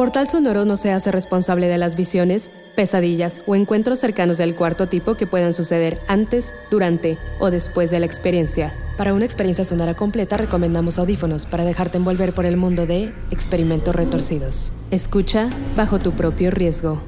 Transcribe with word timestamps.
Portal 0.00 0.26
Sonoro 0.26 0.64
no 0.64 0.78
se 0.78 0.92
hace 0.92 1.12
responsable 1.12 1.68
de 1.68 1.76
las 1.76 1.94
visiones, 1.94 2.50
pesadillas 2.74 3.42
o 3.46 3.54
encuentros 3.54 3.98
cercanos 3.98 4.38
del 4.38 4.56
cuarto 4.56 4.88
tipo 4.88 5.14
que 5.14 5.26
puedan 5.26 5.52
suceder 5.52 6.00
antes, 6.08 6.54
durante 6.70 7.18
o 7.38 7.50
después 7.50 7.90
de 7.90 8.00
la 8.00 8.06
experiencia. 8.06 8.72
Para 8.96 9.12
una 9.12 9.26
experiencia 9.26 9.62
sonora 9.62 9.92
completa 9.92 10.38
recomendamos 10.38 10.98
audífonos 10.98 11.44
para 11.44 11.64
dejarte 11.64 11.98
envolver 11.98 12.32
por 12.32 12.46
el 12.46 12.56
mundo 12.56 12.86
de 12.86 13.12
experimentos 13.30 13.94
retorcidos. 13.94 14.72
Escucha 14.90 15.50
bajo 15.76 15.98
tu 15.98 16.12
propio 16.12 16.50
riesgo. 16.50 17.02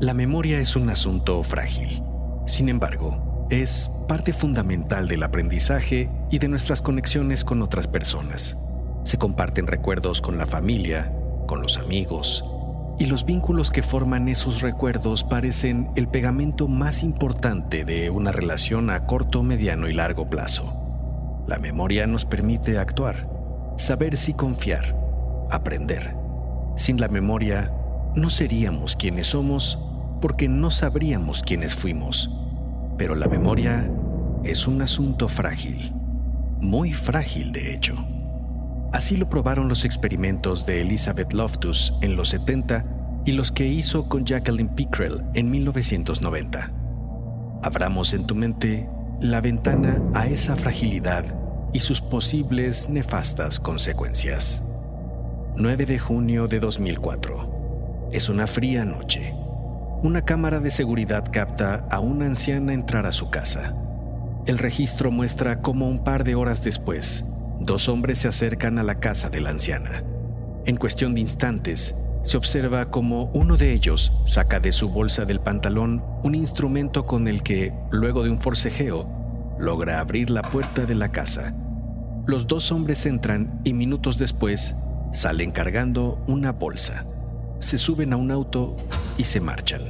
La 0.00 0.14
memoria 0.14 0.58
es 0.58 0.74
un 0.74 0.90
asunto 0.90 1.44
frágil. 1.44 2.02
Sin 2.48 2.68
embargo, 2.68 3.46
es 3.50 3.88
parte 4.08 4.32
fundamental 4.32 5.06
del 5.06 5.22
aprendizaje 5.22 6.10
y 6.28 6.40
de 6.40 6.48
nuestras 6.48 6.82
conexiones 6.82 7.44
con 7.44 7.62
otras 7.62 7.86
personas. 7.86 8.56
Se 9.08 9.16
comparten 9.16 9.66
recuerdos 9.66 10.20
con 10.20 10.36
la 10.36 10.46
familia, 10.46 11.10
con 11.46 11.62
los 11.62 11.78
amigos, 11.78 12.44
y 12.98 13.06
los 13.06 13.24
vínculos 13.24 13.70
que 13.70 13.82
forman 13.82 14.28
esos 14.28 14.60
recuerdos 14.60 15.24
parecen 15.24 15.88
el 15.96 16.08
pegamento 16.08 16.68
más 16.68 17.02
importante 17.02 17.86
de 17.86 18.10
una 18.10 18.32
relación 18.32 18.90
a 18.90 19.06
corto, 19.06 19.42
mediano 19.42 19.88
y 19.88 19.94
largo 19.94 20.28
plazo. 20.28 21.42
La 21.46 21.58
memoria 21.58 22.06
nos 22.06 22.26
permite 22.26 22.76
actuar, 22.76 23.30
saber 23.78 24.14
si 24.18 24.34
confiar, 24.34 24.94
aprender. 25.50 26.14
Sin 26.76 27.00
la 27.00 27.08
memoria, 27.08 27.72
no 28.14 28.28
seríamos 28.28 28.94
quienes 28.94 29.28
somos 29.28 29.78
porque 30.20 30.50
no 30.50 30.70
sabríamos 30.70 31.42
quiénes 31.42 31.74
fuimos. 31.74 32.28
Pero 32.98 33.14
la 33.14 33.28
memoria 33.28 33.90
es 34.44 34.66
un 34.66 34.82
asunto 34.82 35.28
frágil, 35.28 35.94
muy 36.60 36.92
frágil 36.92 37.52
de 37.52 37.72
hecho. 37.72 37.96
Así 38.92 39.16
lo 39.16 39.28
probaron 39.28 39.68
los 39.68 39.84
experimentos 39.84 40.64
de 40.66 40.80
Elizabeth 40.80 41.32
Loftus 41.32 41.92
en 42.00 42.16
los 42.16 42.30
70 42.30 42.84
y 43.26 43.32
los 43.32 43.52
que 43.52 43.66
hizo 43.66 44.08
con 44.08 44.24
Jacqueline 44.24 44.70
Pickrell 44.70 45.22
en 45.34 45.50
1990. 45.50 46.72
Abramos 47.62 48.14
en 48.14 48.26
tu 48.26 48.34
mente 48.34 48.88
la 49.20 49.40
ventana 49.40 50.00
a 50.14 50.26
esa 50.26 50.56
fragilidad 50.56 51.24
y 51.72 51.80
sus 51.80 52.00
posibles 52.00 52.88
nefastas 52.88 53.60
consecuencias. 53.60 54.62
9 55.56 55.86
de 55.86 55.98
junio 55.98 56.48
de 56.48 56.60
2004. 56.60 58.08
Es 58.12 58.28
una 58.28 58.46
fría 58.46 58.84
noche. 58.84 59.34
Una 60.02 60.24
cámara 60.24 60.60
de 60.60 60.70
seguridad 60.70 61.24
capta 61.30 61.84
a 61.90 61.98
una 61.98 62.26
anciana 62.26 62.72
entrar 62.72 63.04
a 63.04 63.12
su 63.12 63.28
casa. 63.28 63.74
El 64.46 64.56
registro 64.56 65.10
muestra 65.10 65.60
cómo 65.60 65.88
un 65.88 66.04
par 66.04 66.24
de 66.24 66.36
horas 66.36 66.62
después, 66.62 67.24
dos 67.60 67.88
hombres 67.88 68.18
se 68.18 68.28
acercan 68.28 68.78
a 68.78 68.82
la 68.82 69.00
casa 69.00 69.30
de 69.30 69.40
la 69.40 69.50
anciana. 69.50 70.04
En 70.66 70.76
cuestión 70.76 71.14
de 71.14 71.20
instantes, 71.20 71.94
se 72.22 72.36
observa 72.36 72.90
como 72.90 73.30
uno 73.32 73.56
de 73.56 73.72
ellos 73.72 74.12
saca 74.24 74.60
de 74.60 74.72
su 74.72 74.88
bolsa 74.88 75.24
del 75.24 75.40
pantalón 75.40 76.04
un 76.22 76.34
instrumento 76.34 77.06
con 77.06 77.26
el 77.28 77.42
que, 77.42 77.72
luego 77.90 78.22
de 78.22 78.30
un 78.30 78.40
forcejeo, 78.40 79.08
logra 79.58 80.00
abrir 80.00 80.30
la 80.30 80.42
puerta 80.42 80.84
de 80.84 80.94
la 80.94 81.10
casa. 81.10 81.54
Los 82.26 82.46
dos 82.46 82.70
hombres 82.70 83.06
entran 83.06 83.60
y 83.64 83.72
minutos 83.72 84.18
después 84.18 84.76
salen 85.12 85.50
cargando 85.50 86.22
una 86.26 86.52
bolsa. 86.52 87.06
Se 87.60 87.78
suben 87.78 88.12
a 88.12 88.16
un 88.16 88.30
auto 88.30 88.76
y 89.16 89.24
se 89.24 89.40
marchan. 89.40 89.82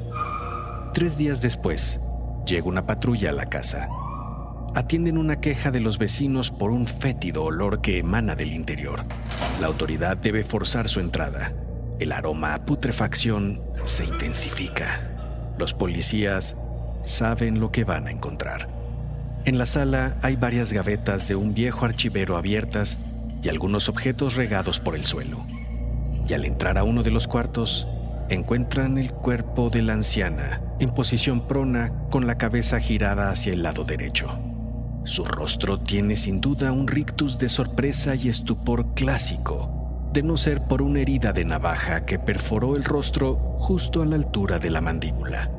Tres 0.94 1.18
días 1.18 1.42
después, 1.42 2.00
llega 2.46 2.68
una 2.68 2.86
patrulla 2.86 3.30
a 3.30 3.34
la 3.34 3.46
casa 3.46 3.88
atienden 4.74 5.18
una 5.18 5.40
queja 5.40 5.70
de 5.70 5.80
los 5.80 5.98
vecinos 5.98 6.50
por 6.50 6.70
un 6.70 6.86
fétido 6.86 7.44
olor 7.44 7.80
que 7.80 7.98
emana 7.98 8.34
del 8.34 8.52
interior. 8.52 9.04
La 9.60 9.66
autoridad 9.66 10.16
debe 10.16 10.44
forzar 10.44 10.88
su 10.88 11.00
entrada. 11.00 11.52
El 11.98 12.12
aroma 12.12 12.54
a 12.54 12.64
putrefacción 12.64 13.62
se 13.84 14.04
intensifica. 14.04 15.54
Los 15.58 15.74
policías 15.74 16.56
saben 17.04 17.60
lo 17.60 17.72
que 17.72 17.84
van 17.84 18.06
a 18.06 18.10
encontrar. 18.10 18.68
En 19.44 19.58
la 19.58 19.66
sala 19.66 20.16
hay 20.22 20.36
varias 20.36 20.72
gavetas 20.72 21.26
de 21.28 21.36
un 21.36 21.54
viejo 21.54 21.84
archivero 21.84 22.36
abiertas 22.36 22.98
y 23.42 23.48
algunos 23.48 23.88
objetos 23.88 24.34
regados 24.34 24.80
por 24.80 24.94
el 24.94 25.04
suelo. 25.04 25.44
Y 26.28 26.34
al 26.34 26.44
entrar 26.44 26.78
a 26.78 26.84
uno 26.84 27.02
de 27.02 27.10
los 27.10 27.26
cuartos, 27.26 27.86
encuentran 28.28 28.98
el 28.98 29.12
cuerpo 29.12 29.70
de 29.70 29.82
la 29.82 29.94
anciana 29.94 30.60
en 30.80 30.90
posición 30.90 31.46
prona 31.46 31.92
con 32.10 32.26
la 32.26 32.38
cabeza 32.38 32.78
girada 32.78 33.30
hacia 33.30 33.52
el 33.52 33.62
lado 33.62 33.84
derecho. 33.84 34.47
Su 35.08 35.24
rostro 35.24 35.80
tiene 35.80 36.16
sin 36.16 36.42
duda 36.42 36.70
un 36.70 36.86
rictus 36.86 37.38
de 37.38 37.48
sorpresa 37.48 38.14
y 38.14 38.28
estupor 38.28 38.92
clásico, 38.92 40.10
de 40.12 40.22
no 40.22 40.36
ser 40.36 40.64
por 40.64 40.82
una 40.82 41.00
herida 41.00 41.32
de 41.32 41.46
navaja 41.46 42.04
que 42.04 42.18
perforó 42.18 42.76
el 42.76 42.84
rostro 42.84 43.36
justo 43.58 44.02
a 44.02 44.06
la 44.06 44.16
altura 44.16 44.58
de 44.58 44.68
la 44.68 44.82
mandíbula. 44.82 45.50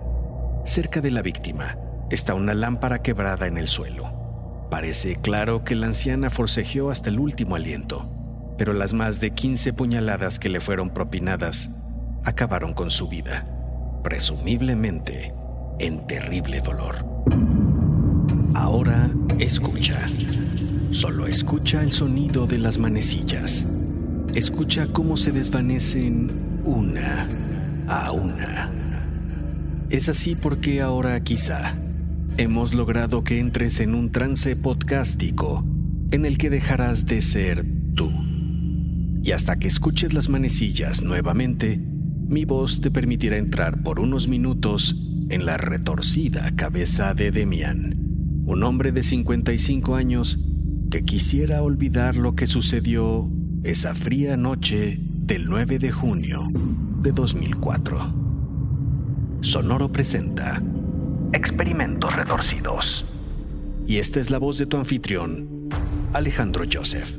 Cerca 0.66 1.02
de 1.02 1.10
la 1.10 1.24
víctima 1.24 1.80
está 2.12 2.36
una 2.36 2.54
lámpara 2.54 3.02
quebrada 3.02 3.48
en 3.48 3.58
el 3.58 3.68
suelo. 3.68 4.68
Parece 4.70 5.16
claro 5.16 5.64
que 5.64 5.74
la 5.74 5.88
anciana 5.88 6.30
forcejeó 6.30 6.92
hasta 6.92 7.10
el 7.10 7.18
último 7.18 7.56
aliento, 7.56 8.08
pero 8.56 8.74
las 8.74 8.94
más 8.94 9.20
de 9.20 9.32
15 9.32 9.74
puñaladas 9.74 10.38
que 10.38 10.50
le 10.50 10.62
fueron 10.62 10.92
propinadas 10.92 11.70
acabaron 12.24 12.76
con 12.76 12.92
su 12.92 13.08
vida, 13.08 13.48
presumiblemente 14.04 15.34
en 15.80 16.06
terrible 16.06 16.62
dolor. 16.62 17.04
Ahora 18.54 19.10
escucha. 19.38 20.08
Solo 20.92 21.28
escucha 21.28 21.84
el 21.84 21.92
sonido 21.92 22.48
de 22.48 22.58
las 22.58 22.78
manecillas. 22.78 23.66
Escucha 24.34 24.88
cómo 24.88 25.18
se 25.18 25.32
desvanecen 25.32 26.32
una 26.66 27.28
a 27.88 28.12
una. 28.12 28.72
Es 29.90 30.10
así 30.10 30.36
porque 30.36 30.82
ahora 30.82 31.24
quizá 31.24 31.76
hemos 32.38 32.74
logrado 32.74 33.24
que 33.24 33.40
entres 33.40 33.80
en 33.80 33.94
un 33.94 34.12
trance 34.12 34.56
podcástico 34.56 35.64
en 36.12 36.26
el 36.26 36.38
que 36.38 36.50
dejarás 36.50 37.06
de 37.06 37.22
ser 37.22 37.66
tú. 37.96 38.12
Y 39.24 39.32
hasta 39.32 39.58
que 39.58 39.68
escuches 39.68 40.14
las 40.14 40.30
manecillas 40.30 41.04
nuevamente, 41.04 41.78
mi 41.78 42.46
voz 42.46 42.82
te 42.82 42.90
permitirá 42.90 43.38
entrar 43.38 43.84
por 43.84 44.00
unos 44.00 44.28
minutos 44.28 44.96
en 45.30 45.46
la 45.46 45.58
retorcida 45.58 46.56
cabeza 46.56 47.14
de 47.14 47.32
Demian 47.32 47.99
un 48.50 48.64
hombre 48.64 48.92
de 48.92 49.04
55 49.04 49.94
años 49.94 50.40
que 50.90 51.06
quisiera 51.06 51.62
olvidar 51.62 52.16
lo 52.16 52.34
que 52.34 52.48
sucedió 52.48 53.30
esa 53.64 53.94
fría 53.94 54.38
noche 54.38 54.98
del 55.00 55.46
9 55.46 55.78
de 55.78 55.92
junio 55.92 56.48
de 57.00 57.12
2004. 57.12 58.16
Sonoro 59.42 59.92
presenta 59.92 60.64
Experimentos 61.32 62.16
Redorcidos. 62.16 63.06
Y 63.86 63.98
esta 63.98 64.20
es 64.20 64.32
la 64.32 64.40
voz 64.40 64.58
de 64.58 64.66
tu 64.66 64.78
anfitrión, 64.78 65.70
Alejandro 66.14 66.66
Joseph. 66.72 67.19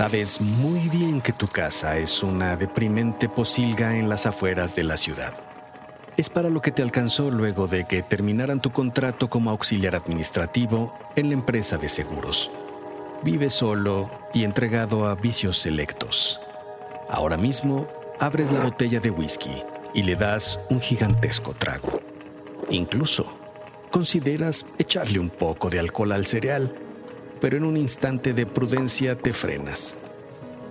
Sabes 0.00 0.40
muy 0.40 0.88
bien 0.88 1.20
que 1.20 1.34
tu 1.34 1.46
casa 1.46 1.98
es 1.98 2.22
una 2.22 2.56
deprimente 2.56 3.28
posilga 3.28 3.98
en 3.98 4.08
las 4.08 4.24
afueras 4.24 4.74
de 4.74 4.82
la 4.82 4.96
ciudad. 4.96 5.34
Es 6.16 6.30
para 6.30 6.48
lo 6.48 6.62
que 6.62 6.70
te 6.70 6.80
alcanzó 6.80 7.30
luego 7.30 7.66
de 7.66 7.84
que 7.84 8.00
terminaran 8.02 8.62
tu 8.62 8.72
contrato 8.72 9.28
como 9.28 9.50
auxiliar 9.50 9.94
administrativo 9.94 10.98
en 11.16 11.28
la 11.28 11.34
empresa 11.34 11.76
de 11.76 11.90
seguros. 11.90 12.50
Vives 13.22 13.52
solo 13.52 14.10
y 14.32 14.44
entregado 14.44 15.06
a 15.06 15.16
vicios 15.16 15.58
selectos. 15.58 16.40
Ahora 17.10 17.36
mismo 17.36 17.86
abres 18.20 18.50
la 18.52 18.60
botella 18.60 19.00
de 19.00 19.10
whisky 19.10 19.62
y 19.92 20.04
le 20.04 20.16
das 20.16 20.58
un 20.70 20.80
gigantesco 20.80 21.52
trago. 21.52 22.00
Incluso 22.70 23.26
consideras 23.90 24.64
echarle 24.78 25.18
un 25.18 25.28
poco 25.28 25.68
de 25.68 25.78
alcohol 25.78 26.12
al 26.12 26.24
cereal 26.24 26.74
pero 27.40 27.56
en 27.56 27.64
un 27.64 27.76
instante 27.76 28.32
de 28.32 28.46
prudencia 28.46 29.16
te 29.16 29.32
frenas. 29.32 29.96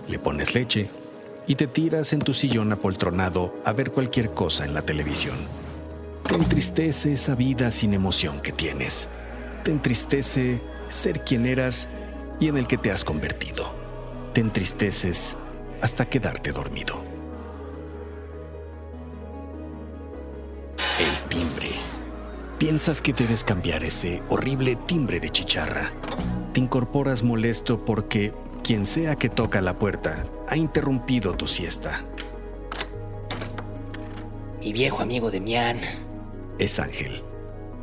Le 0.08 0.18
pones 0.18 0.54
leche 0.54 0.88
y 1.46 1.56
te 1.56 1.66
tiras 1.66 2.12
en 2.12 2.20
tu 2.20 2.34
sillón 2.34 2.72
apoltronado 2.72 3.54
a 3.64 3.72
ver 3.72 3.90
cualquier 3.90 4.30
cosa 4.30 4.64
en 4.64 4.74
la 4.74 4.82
televisión. 4.82 5.36
Te 6.26 6.34
entristece 6.34 7.12
esa 7.12 7.34
vida 7.34 7.72
sin 7.72 7.92
emoción 7.92 8.40
que 8.40 8.52
tienes. 8.52 9.08
Te 9.64 9.72
entristece 9.72 10.60
ser 10.88 11.24
quien 11.24 11.46
eras 11.46 11.88
y 12.38 12.48
en 12.48 12.56
el 12.56 12.66
que 12.66 12.78
te 12.78 12.90
has 12.92 13.04
convertido. 13.04 13.74
Te 14.32 14.40
entristeces 14.40 15.36
hasta 15.82 16.08
quedarte 16.08 16.52
dormido. 16.52 17.04
El 21.00 21.28
timbre. 21.28 21.70
Piensas 22.58 23.00
que 23.00 23.12
debes 23.12 23.42
cambiar 23.42 23.82
ese 23.82 24.22
horrible 24.28 24.76
timbre 24.86 25.18
de 25.18 25.30
chicharra. 25.30 25.92
Te 26.52 26.60
incorporas 26.60 27.22
molesto 27.22 27.84
porque 27.84 28.34
quien 28.64 28.84
sea 28.84 29.16
que 29.16 29.28
toca 29.28 29.60
la 29.60 29.78
puerta 29.78 30.24
ha 30.48 30.56
interrumpido 30.56 31.34
tu 31.34 31.46
siesta. 31.46 32.04
Mi 34.60 34.72
viejo 34.72 35.00
amigo 35.00 35.30
de 35.30 35.40
Mian. 35.40 35.78
Es 36.58 36.80
Ángel. 36.80 37.22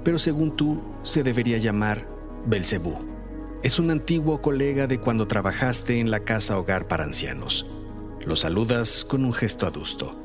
Pero 0.04 0.20
según 0.20 0.56
tú, 0.56 0.82
se 1.04 1.24
debería 1.24 1.58
llamar 1.58 2.08
Belcebú. 2.46 2.98
Es 3.64 3.80
un 3.80 3.90
antiguo 3.90 4.42
colega 4.42 4.86
de 4.86 5.00
cuando 5.00 5.28
trabajaste 5.28 6.00
en 6.00 6.12
la 6.12 6.20
casa 6.20 6.60
hogar 6.60 6.88
para 6.88 7.04
ancianos. 7.04 7.66
Lo 8.24 8.36
saludas 8.36 9.04
con 9.06 9.26
un 9.26 9.34
gesto 9.34 9.66
adusto. 9.66 10.16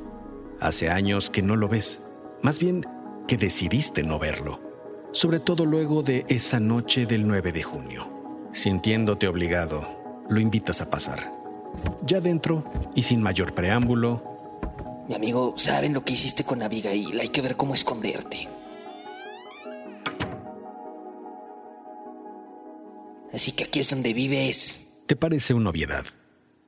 Hace 0.61 0.91
años 0.91 1.31
que 1.31 1.43
no 1.43 1.57
lo 1.57 1.69
ves. 1.69 2.01
Más 2.43 2.59
bien 2.59 2.85
que 3.27 3.37
decidiste 3.37 4.03
no 4.03 4.19
verlo. 4.19 4.61
Sobre 5.13 5.41
todo 5.41 5.65
luego 5.65 6.03
de 6.03 6.25
esa 6.29 6.61
noche 6.61 7.07
del 7.07 7.27
9 7.27 7.53
de 7.53 7.63
junio. 7.63 8.12
Sintiéndote 8.53 9.29
obligado, 9.29 10.25
lo 10.29 10.39
invitas 10.39 10.83
a 10.83 10.91
pasar. 10.91 11.33
Ya 12.05 12.21
dentro 12.21 12.63
y 12.95 13.03
sin 13.03 13.23
mayor 13.23 13.55
preámbulo. 13.55 14.23
Mi 15.09 15.15
amigo, 15.15 15.55
saben 15.57 15.95
lo 15.95 16.05
que 16.05 16.13
hiciste 16.13 16.45
con 16.45 16.63
Abigail. 16.63 17.19
Hay 17.19 17.31
que 17.31 17.41
ver 17.41 17.57
cómo 17.57 17.73
esconderte. 17.73 18.49
Así 23.33 23.53
que 23.53 23.65
aquí 23.65 23.81
es 23.81 23.89
donde 23.89 24.13
vives. 24.13 24.87
Te 25.07 25.17
parece 25.17 25.55
una 25.55 25.71
obviedad. 25.71 26.05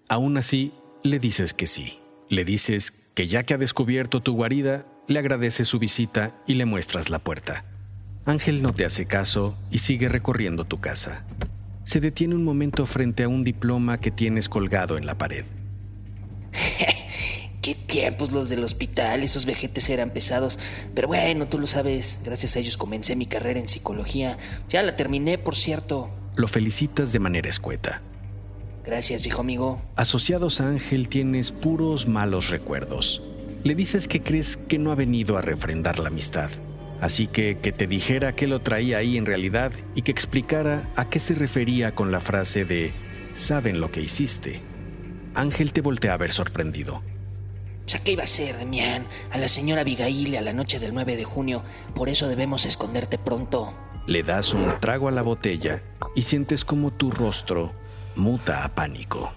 Aún 0.09 0.39
así, 0.39 0.73
le 1.03 1.19
dices 1.19 1.53
que 1.53 1.67
sí. 1.67 1.99
Le 2.31 2.47
dices 2.47 2.93
que 3.15 3.29
ya 3.29 3.43
que 3.43 3.53
ha 3.53 3.59
descubierto 3.59 4.23
tu 4.23 4.33
guarida, 4.35 4.87
le 5.07 5.19
agradeces 5.19 5.69
su 5.69 5.79
visita 5.79 6.35
y 6.47 6.55
le 6.55 6.65
muestras 6.65 7.11
la 7.11 7.19
puerta. 7.19 7.67
Ángel 8.25 8.63
no 8.63 8.73
te 8.73 8.87
hace 8.87 9.07
caso 9.07 9.55
y 9.71 9.81
sigue 9.81 10.09
recorriendo 10.09 10.65
tu 10.65 10.81
casa 10.81 11.27
se 11.85 12.01
detiene 12.01 12.35
un 12.35 12.45
momento 12.45 12.87
frente 12.87 13.23
a 13.23 13.29
un 13.29 13.45
diploma 13.45 14.01
que 14.01 14.11
tienes 14.11 14.49
colgado 14.49 14.99
en 14.99 15.07
la 15.07 15.17
pared. 15.17 15.45
Qué 17.63 17.75
tiempos 17.75 18.33
los 18.33 18.51
del 18.51 18.63
hospital, 18.63 19.23
esos 19.23 19.47
vejetes 19.47 19.89
eran 19.89 20.11
pesados. 20.11 20.59
Pero 20.95 21.09
bueno, 21.09 21.47
tú 21.47 21.59
lo 21.59 21.67
sabes, 21.67 22.21
gracias 22.25 22.57
a 22.57 22.59
ellos 22.59 22.77
comencé 22.77 23.17
mi 23.17 23.27
carrera 23.27 23.59
en 23.59 23.69
psicología. 23.69 24.37
Ya 24.69 24.83
la 24.83 24.97
terminé, 24.97 25.39
por 25.39 25.57
cierto. 25.57 26.11
Lo 26.37 26.47
felicitas 26.47 27.13
de 27.13 27.21
manera 27.21 27.49
escueta. 27.49 28.03
Gracias, 28.85 29.23
viejo 29.23 29.41
amigo. 29.41 29.81
Asociados 29.97 30.61
a 30.61 30.69
Ángel 30.69 31.09
tienes 31.09 31.53
puros 31.53 32.07
malos 32.07 32.51
recuerdos. 32.51 33.23
Le 33.63 33.75
dices 33.75 34.09
que 34.09 34.23
crees 34.23 34.59
que 34.59 34.79
no 34.79 34.93
ha 34.93 34.95
venido 34.95 35.39
a 35.39 35.43
refrendar 35.43 35.99
la 35.99 36.09
amistad, 36.09 36.51
Así 37.05 37.27
que 37.27 37.59
que 37.59 37.71
te 37.71 37.87
dijera 37.87 38.35
qué 38.35 38.47
lo 38.47 38.63
traía 38.63 38.97
ahí 38.97 39.19
en 39.19 39.27
realidad 39.27 39.73
y 39.95 40.01
que 40.01 40.11
explicara 40.11 40.89
a 40.97 41.11
qué 41.11 41.19
se 41.19 41.35
refería 41.35 41.95
con 41.95 42.11
la 42.11 42.19
frase 42.19 42.65
de 42.65 42.95
saben 43.35 43.79
lo 43.79 43.93
que 43.93 44.01
hiciste. 44.01 44.63
Ángel 45.35 45.75
te 45.75 45.83
voltea 45.83 46.15
a 46.15 46.17
ver 46.17 46.33
sorprendido. 46.33 47.03
O 47.85 47.89
sea, 47.91 48.03
¿qué 48.03 48.13
iba 48.13 48.23
a 48.23 48.27
ser, 48.27 48.57
Demián? 48.57 49.07
A 49.31 49.37
la 49.37 49.49
señora 49.49 49.83
Abigail 49.83 50.35
a 50.35 50.41
la 50.41 50.55
noche 50.55 50.79
del 50.79 50.95
9 50.95 51.19
de 51.19 51.25
junio. 51.25 51.63
Por 51.95 52.09
eso 52.09 52.27
debemos 52.27 52.65
esconderte 52.65 53.19
pronto. 53.19 53.75
Le 54.07 54.23
das 54.23 54.55
un 54.55 54.81
trago 54.81 55.07
a 55.09 55.13
la 55.13 55.21
botella 55.21 55.83
y 56.17 56.23
sientes 56.23 56.65
como 56.65 56.91
tu 56.91 57.11
rostro 57.11 57.75
muta 58.17 58.65
a 58.65 58.75
pánico. 58.75 59.31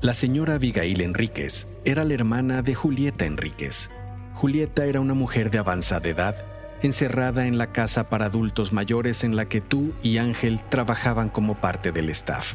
La 0.00 0.14
señora 0.14 0.54
Abigail 0.54 1.00
Enríquez 1.00 1.66
era 1.84 2.04
la 2.04 2.14
hermana 2.14 2.62
de 2.62 2.76
Julieta 2.76 3.26
Enríquez, 3.26 3.90
Julieta 4.38 4.84
era 4.84 5.00
una 5.00 5.14
mujer 5.14 5.50
de 5.50 5.58
avanzada 5.58 6.08
edad, 6.08 6.36
encerrada 6.80 7.48
en 7.48 7.58
la 7.58 7.72
casa 7.72 8.08
para 8.08 8.26
adultos 8.26 8.72
mayores 8.72 9.24
en 9.24 9.34
la 9.34 9.46
que 9.46 9.60
tú 9.60 9.94
y 10.00 10.18
Ángel 10.18 10.60
trabajaban 10.68 11.28
como 11.28 11.56
parte 11.56 11.90
del 11.90 12.08
staff. 12.10 12.54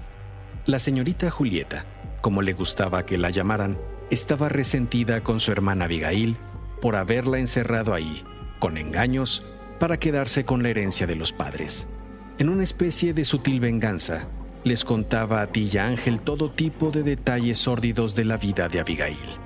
La 0.66 0.80
señorita 0.80 1.30
Julieta, 1.30 1.84
como 2.22 2.42
le 2.42 2.54
gustaba 2.54 3.06
que 3.06 3.18
la 3.18 3.32
llamaran, 3.32 3.78
estaba 4.10 4.48
resentida 4.48 5.24
con 5.24 5.42
su 5.42 5.52
hermana 5.52 5.84
Abigail 5.84 6.38
por 6.82 6.96
haberla 6.96 7.40
encerrado 7.40 7.94
ahí, 7.94 8.24
con 8.60 8.78
engaños, 8.78 9.44
para 9.78 9.98
quedarse 9.98 10.46
con 10.46 10.64
la 10.64 10.70
herencia 10.70 11.06
de 11.06 11.18
los 11.18 11.34
padres. 11.34 11.90
En 12.38 12.48
una 12.48 12.64
especie 12.64 13.14
de 13.14 13.26
sutil 13.26 13.60
venganza, 13.60 14.26
les 14.64 14.86
contaba 14.86 15.42
a 15.42 15.48
ti 15.48 15.70
y 15.70 15.78
a 15.80 15.88
Ángel 15.88 16.22
todo 16.22 16.50
tipo 16.50 16.92
de 16.92 17.04
detalles 17.04 17.60
sórdidos 17.60 18.16
de 18.16 18.24
la 18.24 18.38
vida 18.38 18.70
de 18.70 18.80
Abigail. 18.80 19.43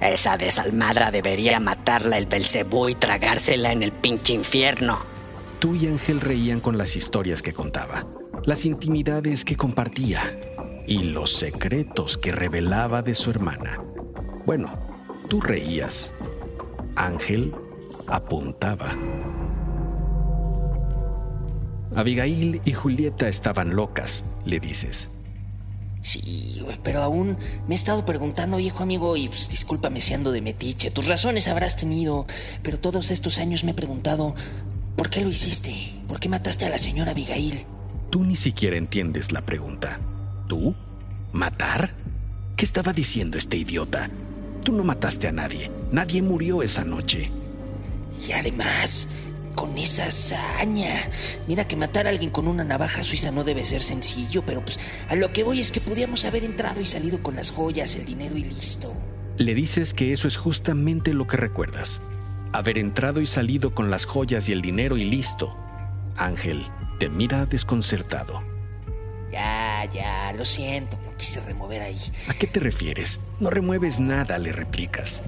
Esa 0.00 0.38
desalmadra 0.38 1.10
debería 1.10 1.60
matarla 1.60 2.16
el 2.16 2.26
Belcebú 2.26 2.88
y 2.88 2.94
tragársela 2.94 3.72
en 3.72 3.82
el 3.82 3.92
pinche 3.92 4.32
infierno. 4.32 4.98
Tú 5.58 5.74
y 5.74 5.86
Ángel 5.86 6.20
reían 6.20 6.60
con 6.60 6.78
las 6.78 6.96
historias 6.96 7.42
que 7.42 7.52
contaba, 7.52 8.06
las 8.44 8.64
intimidades 8.64 9.44
que 9.44 9.56
compartía 9.56 10.22
y 10.86 11.00
los 11.04 11.32
secretos 11.34 12.16
que 12.16 12.32
revelaba 12.32 13.02
de 13.02 13.14
su 13.14 13.30
hermana. 13.30 13.82
Bueno, 14.46 14.78
tú 15.28 15.42
reías. 15.42 16.14
Ángel 16.96 17.54
apuntaba. 18.06 18.96
Abigail 21.94 22.60
y 22.64 22.72
Julieta 22.72 23.28
estaban 23.28 23.76
locas, 23.76 24.24
le 24.46 24.60
dices. 24.60 25.10
Sí, 26.02 26.62
pero 26.82 27.02
aún 27.02 27.36
me 27.68 27.74
he 27.74 27.78
estado 27.78 28.06
preguntando, 28.06 28.56
viejo 28.56 28.82
amigo, 28.82 29.16
y 29.16 29.28
pues, 29.28 29.50
discúlpame 29.50 30.00
si 30.00 30.14
ando 30.14 30.32
de 30.32 30.40
metiche. 30.40 30.90
Tus 30.90 31.06
razones 31.06 31.48
habrás 31.48 31.76
tenido, 31.76 32.26
pero 32.62 32.78
todos 32.78 33.10
estos 33.10 33.38
años 33.38 33.64
me 33.64 33.72
he 33.72 33.74
preguntado, 33.74 34.34
¿por 34.96 35.10
qué 35.10 35.20
lo 35.20 35.28
hiciste? 35.28 35.74
¿Por 36.08 36.18
qué 36.18 36.28
mataste 36.28 36.64
a 36.66 36.70
la 36.70 36.78
señora 36.78 37.12
Abigail? 37.12 37.66
Tú 38.10 38.24
ni 38.24 38.36
siquiera 38.36 38.76
entiendes 38.76 39.30
la 39.30 39.42
pregunta. 39.42 40.00
¿Tú? 40.48 40.74
¿Matar? 41.32 41.94
¿Qué 42.56 42.64
estaba 42.64 42.92
diciendo 42.92 43.38
este 43.38 43.56
idiota? 43.56 44.10
Tú 44.64 44.72
no 44.72 44.84
mataste 44.84 45.28
a 45.28 45.32
nadie. 45.32 45.70
Nadie 45.92 46.22
murió 46.22 46.62
esa 46.62 46.84
noche. 46.84 47.30
Y 48.26 48.32
además, 48.32 49.08
con 49.54 49.76
esa 49.78 50.06
hazaña. 50.06 51.10
Mira 51.46 51.66
que 51.66 51.76
matar 51.76 52.06
a 52.06 52.10
alguien 52.10 52.30
con 52.30 52.48
una 52.48 52.64
navaja 52.64 53.02
suiza 53.02 53.30
no 53.30 53.44
debe 53.44 53.64
ser 53.64 53.82
sencillo, 53.82 54.42
pero 54.44 54.62
pues 54.62 54.78
a 55.08 55.14
lo 55.14 55.32
que 55.32 55.44
voy 55.44 55.60
es 55.60 55.72
que 55.72 55.80
podíamos 55.80 56.24
haber 56.24 56.44
entrado 56.44 56.80
y 56.80 56.86
salido 56.86 57.22
con 57.22 57.36
las 57.36 57.50
joyas, 57.50 57.96
el 57.96 58.04
dinero 58.04 58.36
y 58.36 58.44
listo. 58.44 58.94
Le 59.36 59.54
dices 59.54 59.94
que 59.94 60.12
eso 60.12 60.28
es 60.28 60.36
justamente 60.36 61.14
lo 61.14 61.26
que 61.26 61.36
recuerdas. 61.36 62.02
Haber 62.52 62.78
entrado 62.78 63.20
y 63.20 63.26
salido 63.26 63.74
con 63.74 63.90
las 63.90 64.04
joyas 64.04 64.48
y 64.48 64.52
el 64.52 64.62
dinero 64.62 64.96
y 64.96 65.04
listo. 65.04 65.56
Ángel 66.16 66.66
te 66.98 67.08
mira 67.08 67.46
desconcertado. 67.46 68.42
Ya, 69.32 69.88
ya, 69.92 70.32
lo 70.32 70.44
siento, 70.44 70.98
no 71.06 71.16
quise 71.16 71.40
remover 71.40 71.82
ahí. 71.82 71.98
¿A 72.28 72.34
qué 72.34 72.46
te 72.46 72.60
refieres? 72.60 73.20
No 73.38 73.48
remueves 73.48 74.00
nada, 74.00 74.38
le 74.38 74.52
replicas. 74.52 75.22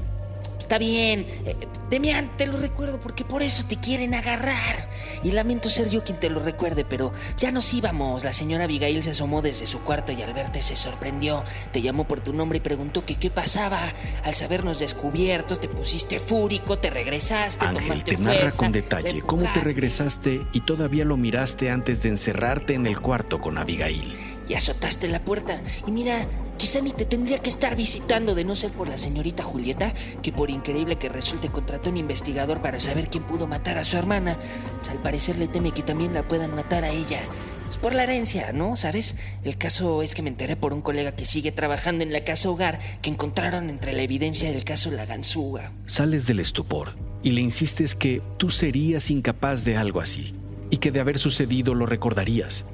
Está 0.73 0.79
bien. 0.79 1.27
Eh, 1.45 1.55
Demián, 1.91 2.35
te 2.39 2.47
lo 2.47 2.57
recuerdo 2.57 2.99
porque 2.99 3.27
por 3.27 3.43
eso 3.43 3.67
te 3.69 3.77
quieren 3.77 4.15
agarrar. 4.15 4.89
Y 5.23 5.33
lamento 5.33 5.69
ser 5.69 5.91
yo 5.91 6.03
quien 6.03 6.19
te 6.19 6.31
lo 6.31 6.41
recuerde, 6.41 6.83
pero 6.83 7.13
ya 7.37 7.51
nos 7.51 7.75
íbamos. 7.75 8.25
La 8.25 8.33
señora 8.33 8.65
Abigail 8.65 9.03
se 9.03 9.11
asomó 9.11 9.43
desde 9.43 9.67
su 9.67 9.81
cuarto 9.81 10.13
y 10.13 10.23
al 10.23 10.33
verte 10.33 10.63
se 10.63 10.75
sorprendió. 10.75 11.45
Te 11.73 11.83
llamó 11.83 12.09
por 12.09 12.21
tu 12.21 12.33
nombre 12.33 12.57
y 12.57 12.61
preguntó 12.63 13.05
que 13.05 13.17
qué 13.17 13.29
pasaba. 13.29 13.81
Al 14.25 14.35
sabernos 14.35 14.79
descubiertos, 14.79 15.61
te 15.61 15.69
pusiste 15.69 16.19
fúrico, 16.19 16.79
te 16.79 16.89
regresaste, 16.89 17.67
Ángel, 17.67 18.03
te 18.03 18.17
narra 18.17 18.53
con 18.53 18.73
detalle 18.73 19.21
cómo 19.21 19.53
te 19.53 19.61
regresaste 19.61 20.47
y 20.55 20.63
todavía 20.63 21.05
lo 21.05 21.19
miraste 21.19 21.71
antes 21.71 22.03
de 22.03 22.09
encerrarte 22.09 22.73
en 22.73 22.87
el 22.87 22.99
cuarto 22.99 23.43
con 23.43 23.59
Abigail. 23.59 24.32
Y 24.49 24.55
azotaste 24.55 25.09
la 25.09 25.21
puerta. 25.21 25.61
Y 25.87 25.93
mira, 25.93 26.27
Quizá 26.63 26.81
ni 26.81 26.93
te 26.93 27.05
tendría 27.05 27.41
que 27.41 27.51
estar 27.51 27.75
visitando 27.75 28.37
de 28.37 28.45
no 28.45 28.55
ser 28.55 28.71
por 28.71 28.87
la 28.87 28.97
señorita 28.97 29.43
Julieta, 29.43 29.93
que 30.23 30.31
por 30.31 30.49
increíble 30.49 30.95
que 30.95 31.09
resulte 31.09 31.49
contrató 31.49 31.91
un 31.91 31.97
investigador 31.97 32.63
para 32.63 32.79
saber 32.79 33.09
quién 33.09 33.25
pudo 33.25 33.49
matar 33.49 33.79
a 33.79 33.83
su 33.85 33.97
hermana. 33.97 34.39
Pues, 34.79 34.91
al 34.91 35.03
parecer 35.03 35.39
le 35.39 35.49
teme 35.49 35.73
que 35.73 35.83
también 35.83 36.15
la 36.15 36.23
puedan 36.23 36.55
matar 36.55 36.85
a 36.85 36.91
ella. 36.91 37.19
Pues, 37.67 37.79
por 37.79 37.95
la 37.95 38.05
herencia, 38.05 38.53
¿no? 38.53 38.77
¿Sabes? 38.77 39.17
El 39.43 39.59
caso 39.59 40.03
es 40.03 40.15
que 40.15 40.23
me 40.23 40.29
enteré 40.29 40.55
por 40.55 40.73
un 40.73 40.83
colega 40.83 41.17
que 41.17 41.25
sigue 41.25 41.51
trabajando 41.51 42.05
en 42.05 42.13
la 42.13 42.23
casa 42.23 42.49
hogar 42.49 42.79
que 43.03 43.11
encontraron 43.11 43.69
entre 43.69 43.93
la 43.93 44.03
evidencia 44.03 44.53
del 44.53 44.63
caso 44.63 44.93
la 44.93 45.05
ganzúa. 45.05 45.73
Sales 45.87 46.29
del 46.29 46.39
estupor 46.39 46.95
y 47.25 47.33
le 47.33 47.41
insistes 47.41 47.97
que 47.97 48.23
tú 48.37 48.51
serías 48.51 49.11
incapaz 49.11 49.65
de 49.65 49.77
algo 49.77 50.01
así 50.01 50.33
y 50.71 50.77
que 50.77 50.93
de 50.93 51.01
haber 51.01 51.19
sucedido 51.19 51.75
lo 51.75 51.87
recordarías. 51.87 52.67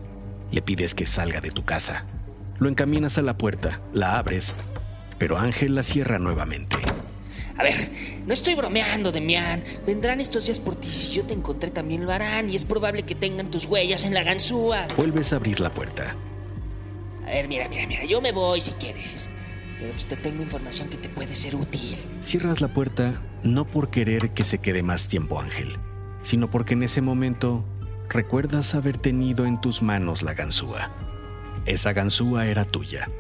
Le 0.51 0.63
pides 0.63 0.95
que 0.95 1.07
salga 1.07 1.41
de 1.41 1.51
tu 1.51 1.65
casa. 1.65 2.05
Lo 2.59 2.69
encaminas 2.69 3.19
a 3.19 3.23
la 3.23 3.37
puerta, 3.39 3.81
la 3.93 4.19
abres, 4.19 4.55
pero 5.19 5.39
Ángel 5.39 5.75
la 5.75 5.83
cierra 5.83 6.19
nuevamente. 6.19 6.77
A 7.59 7.65
ver, 7.65 7.91
no 8.25 8.33
estoy 8.33 8.55
bromeando, 8.55 9.11
Demián. 9.11 9.65
Vendrán 9.85 10.21
estos 10.21 10.47
días 10.47 10.61
por 10.61 10.77
ti. 10.77 10.89
Si 10.89 11.13
yo 11.13 11.25
te 11.25 11.35
encontré, 11.35 11.71
también 11.71 12.05
lo 12.07 12.13
harán. 12.13 12.49
Y 12.49 12.55
es 12.55 12.65
probable 12.65 13.03
que 13.03 13.17
tengan 13.17 13.51
tus 13.51 13.67
huellas 13.67 14.05
en 14.05 14.15
la 14.15 14.23
ganzúa. 14.23 14.87
Vuelves 14.97 15.33
a 15.33 15.37
abrir 15.37 15.59
la 15.59 15.71
puerta. 15.71 16.15
A 17.27 17.31
ver, 17.31 17.49
mira, 17.49 17.69
mira, 17.69 17.87
mira. 17.89 18.05
Yo 18.05 18.21
me 18.21 18.31
voy 18.31 18.61
si 18.61 18.71
quieres. 18.73 19.29
Pero 19.81 19.93
pues 19.93 20.05
te 20.05 20.17
tengo 20.17 20.43
información 20.43 20.89
que 20.89 20.97
te 20.99 21.09
puede 21.09 21.35
ser 21.35 21.57
útil. 21.57 21.97
Cierras 22.23 22.61
la 22.61 22.69
puerta 22.69 23.21
no 23.43 23.65
por 23.65 23.91
querer 23.91 24.31
que 24.31 24.45
se 24.45 24.59
quede 24.59 24.83
más 24.83 25.09
tiempo 25.09 25.41
Ángel, 25.41 25.77
sino 26.23 26.51
porque 26.51 26.75
en 26.75 26.83
ese 26.83 27.01
momento 27.01 27.65
recuerdas 28.09 28.75
haber 28.75 28.99
tenido 28.99 29.47
en 29.47 29.61
tus 29.61 29.83
manos 29.83 30.23
la 30.23 30.35
ganzúa. 30.35 30.91
Esa 31.67 31.93
ganzúa 31.93 32.47
era 32.47 32.65
tuya. 32.65 33.11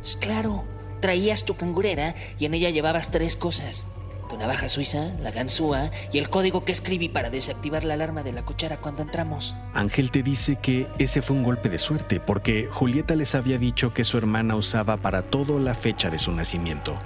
Pues 0.00 0.16
claro, 0.16 0.64
traías 1.00 1.44
tu 1.44 1.54
cangurera 1.56 2.14
y 2.38 2.46
en 2.46 2.54
ella 2.54 2.70
llevabas 2.70 3.10
tres 3.10 3.36
cosas. 3.36 3.84
Tu 4.28 4.38
navaja 4.38 4.68
suiza, 4.68 5.12
la 5.20 5.30
ganzúa 5.30 5.90
y 6.12 6.18
el 6.18 6.30
código 6.30 6.64
que 6.64 6.72
escribí 6.72 7.08
para 7.08 7.30
desactivar 7.30 7.84
la 7.84 7.94
alarma 7.94 8.22
de 8.22 8.32
la 8.32 8.44
cochera 8.44 8.78
cuando 8.78 9.02
entramos. 9.02 9.54
Ángel 9.74 10.10
te 10.10 10.22
dice 10.22 10.56
que 10.60 10.88
ese 10.98 11.22
fue 11.22 11.36
un 11.36 11.42
golpe 11.42 11.68
de 11.68 11.78
suerte 11.78 12.20
porque 12.20 12.66
Julieta 12.70 13.14
les 13.14 13.34
había 13.34 13.58
dicho 13.58 13.92
que 13.92 14.04
su 14.04 14.18
hermana 14.18 14.56
usaba 14.56 14.96
para 14.96 15.22
todo 15.22 15.58
la 15.58 15.74
fecha 15.74 16.10
de 16.10 16.18
su 16.18 16.32
nacimiento. 16.32 16.98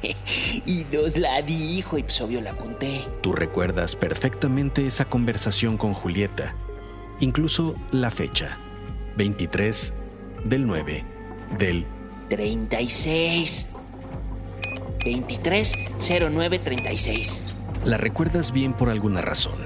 y 0.66 0.84
nos 0.92 1.16
la 1.16 1.40
dijo 1.42 1.98
y 1.98 2.02
pues 2.02 2.20
obvio 2.20 2.40
la 2.40 2.52
apunté. 2.52 3.00
Tú 3.20 3.32
recuerdas 3.32 3.96
perfectamente 3.96 4.86
esa 4.86 5.04
conversación 5.04 5.76
con 5.76 5.94
Julieta, 5.94 6.54
incluso 7.20 7.74
la 7.90 8.10
fecha, 8.10 8.58
23 9.16 9.92
del 10.44 10.66
9 10.66 11.04
del 11.58 11.86
36. 12.28 13.68
230936. 15.04 17.54
La 17.84 17.98
recuerdas 17.98 18.52
bien 18.52 18.74
por 18.74 18.90
alguna 18.90 19.22
razón, 19.22 19.56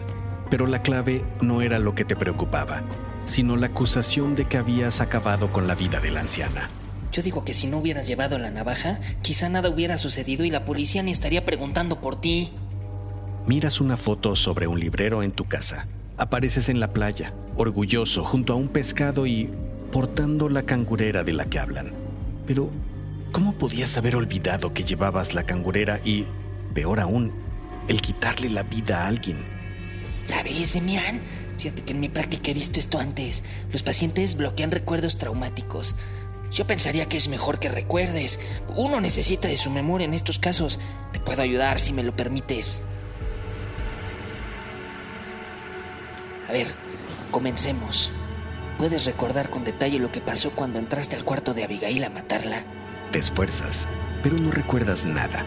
pero 0.51 0.67
la 0.67 0.81
clave 0.83 1.23
no 1.41 1.61
era 1.61 1.79
lo 1.79 1.95
que 1.95 2.07
te 2.07 2.17
preocupaba, 2.17 2.83
sino 3.27 3.57
la 3.57 3.67
acusación 3.67 4.35
de 4.35 4.47
que 4.47 4.57
habías 4.57 5.03
acabado 5.03 5.49
con 5.49 5.67
la 5.67 5.75
vida 5.75 6.01
de 6.01 6.11
la 6.11 6.21
anciana. 6.21 6.71
Yo 7.17 7.23
digo 7.23 7.47
que 7.47 7.55
si 7.55 7.67
no 7.67 7.79
hubieras 7.79 8.07
llevado 8.07 8.39
la 8.39 8.51
navaja, 8.51 9.01
quizá 9.23 9.49
nada 9.49 9.71
hubiera 9.71 9.97
sucedido 9.97 10.45
y 10.45 10.51
la 10.51 10.67
policía 10.67 11.03
ni 11.03 11.13
estaría 11.13 11.47
preguntando 11.47 11.99
por 11.99 12.21
ti. 12.21 12.53
Miras 13.47 13.81
una 13.81 13.97
foto 13.97 14.37
sobre 14.37 14.67
un 14.67 14.79
librero 14.79 15.23
en 15.23 15.33
tu 15.33 15.47
casa. 15.47 15.87
Apareces 16.19 16.69
en 16.69 16.79
la 16.79 16.93
playa, 16.93 17.33
orgulloso, 17.57 18.23
junto 18.23 18.53
a 18.53 18.57
un 18.57 18.69
pescado 18.69 19.27
y 19.27 19.49
portando 19.91 20.51
la 20.51 20.65
cangurera 20.65 21.25
de 21.25 21.33
la 21.33 21.47
que 21.47 21.59
hablan. 21.59 21.95
Pero, 22.47 22.71
¿cómo 23.33 23.55
podías 23.55 23.97
haber 23.97 24.15
olvidado 24.15 24.75
que 24.75 24.85
llevabas 24.85 25.33
la 25.33 25.45
cangurera 25.45 25.99
y, 26.05 26.27
peor 26.75 27.01
aún, 27.01 27.33
el 27.89 28.03
quitarle 28.03 28.51
la 28.51 28.63
vida 28.63 29.05
a 29.05 29.07
alguien? 29.07 29.39
¿Sabes, 30.27 30.75
Demian? 30.75 31.23
Fíjate 31.59 31.83
que 31.83 31.93
en 31.95 32.01
mi 32.01 32.11
práctica 32.11 32.51
he 32.51 32.55
visto 32.55 32.79
esto 32.79 32.99
antes. 32.99 33.43
Los 33.73 33.83
pacientes 33.83 34.37
bloquean 34.37 34.71
recuerdos 34.71 35.17
traumáticos. 35.17 35.95
Yo 36.53 36.67
pensaría 36.67 37.07
que 37.09 37.17
es 37.17 37.29
mejor 37.29 37.59
que 37.59 37.69
recuerdes. 37.69 38.41
Uno 38.75 39.01
necesita 39.01 39.49
de 39.49 39.57
su 39.57 39.71
memoria 39.71 40.05
en 40.05 40.15
estos 40.15 40.39
casos. 40.39 40.81
Te 41.13 41.21
puedo 41.21 41.43
ayudar 41.43 41.79
si 41.79 41.93
me 41.93 42.03
lo 42.03 42.15
permites. 42.15 42.83
A 46.49 46.53
ver, 46.53 46.67
comencemos. 47.31 48.13
¿Puedes 48.79 49.05
recordar 49.05 49.51
con 49.51 49.65
detalle 49.65 49.99
lo 49.99 50.13
que 50.13 50.21
pasó 50.21 50.51
cuando 50.51 50.79
entraste 50.79 51.17
al 51.17 51.25
cuarto 51.25 51.55
de 51.55 51.65
Abigail 51.65 52.05
a 52.05 52.11
matarla? 52.11 52.63
Te 53.11 53.19
esfuerzas, 53.19 53.89
pero 54.23 54.37
no 54.37 54.51
recuerdas 54.51 55.05
nada. 55.05 55.45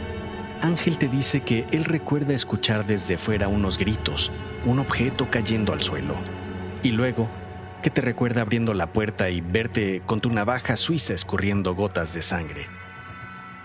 Ángel 0.61 0.97
te 0.97 1.07
dice 1.07 1.41
que 1.41 1.65
él 1.71 1.85
recuerda 1.85 2.33
escuchar 2.33 2.85
desde 2.85 3.17
fuera 3.17 3.47
unos 3.47 3.77
gritos, 3.77 4.31
un 4.65 4.79
objeto 4.79 5.29
cayendo 5.29 5.71
al 5.71 5.81
suelo. 5.81 6.19
Y 6.83 6.91
luego, 6.91 7.29
que 7.81 7.89
te 7.89 8.01
recuerda 8.01 8.41
abriendo 8.41 8.73
la 8.73 8.93
puerta 8.93 9.29
y 9.29 9.41
verte 9.41 10.01
con 10.05 10.21
tu 10.21 10.29
navaja 10.29 10.75
suiza 10.75 11.13
escurriendo 11.13 11.75
gotas 11.75 12.13
de 12.13 12.21
sangre. 12.21 12.67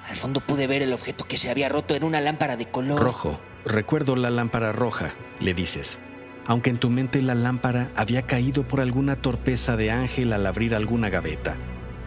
Al 0.09 0.17
fondo 0.17 0.41
pude 0.41 0.67
ver 0.67 0.83
el 0.83 0.93
objeto 0.93 1.27
que 1.27 1.37
se 1.37 1.51
había 1.51 1.69
roto 1.69 1.95
en 1.95 2.05
una 2.05 2.21
lámpara 2.21 2.57
de 2.57 2.67
color 2.67 3.01
rojo. 3.01 3.41
Recuerdo 3.65 4.17
la 4.17 4.31
lámpara 4.31 4.73
roja, 4.73 5.15
le 5.41 5.55
dices 5.55 5.99
aunque 6.47 6.71
en 6.71 6.79
tu 6.79 6.91
mente 6.91 7.23
la 7.23 7.35
lámpara 7.35 7.91
había 7.97 8.23
caído 8.23 8.65
por 8.65 8.81
alguna 8.81 9.17
torpeza 9.17 9.77
de 9.77 9.91
Ángel 9.91 10.33
al 10.33 10.47
abrir 10.47 10.75
alguna 10.75 11.09
gaveta. 11.09 11.57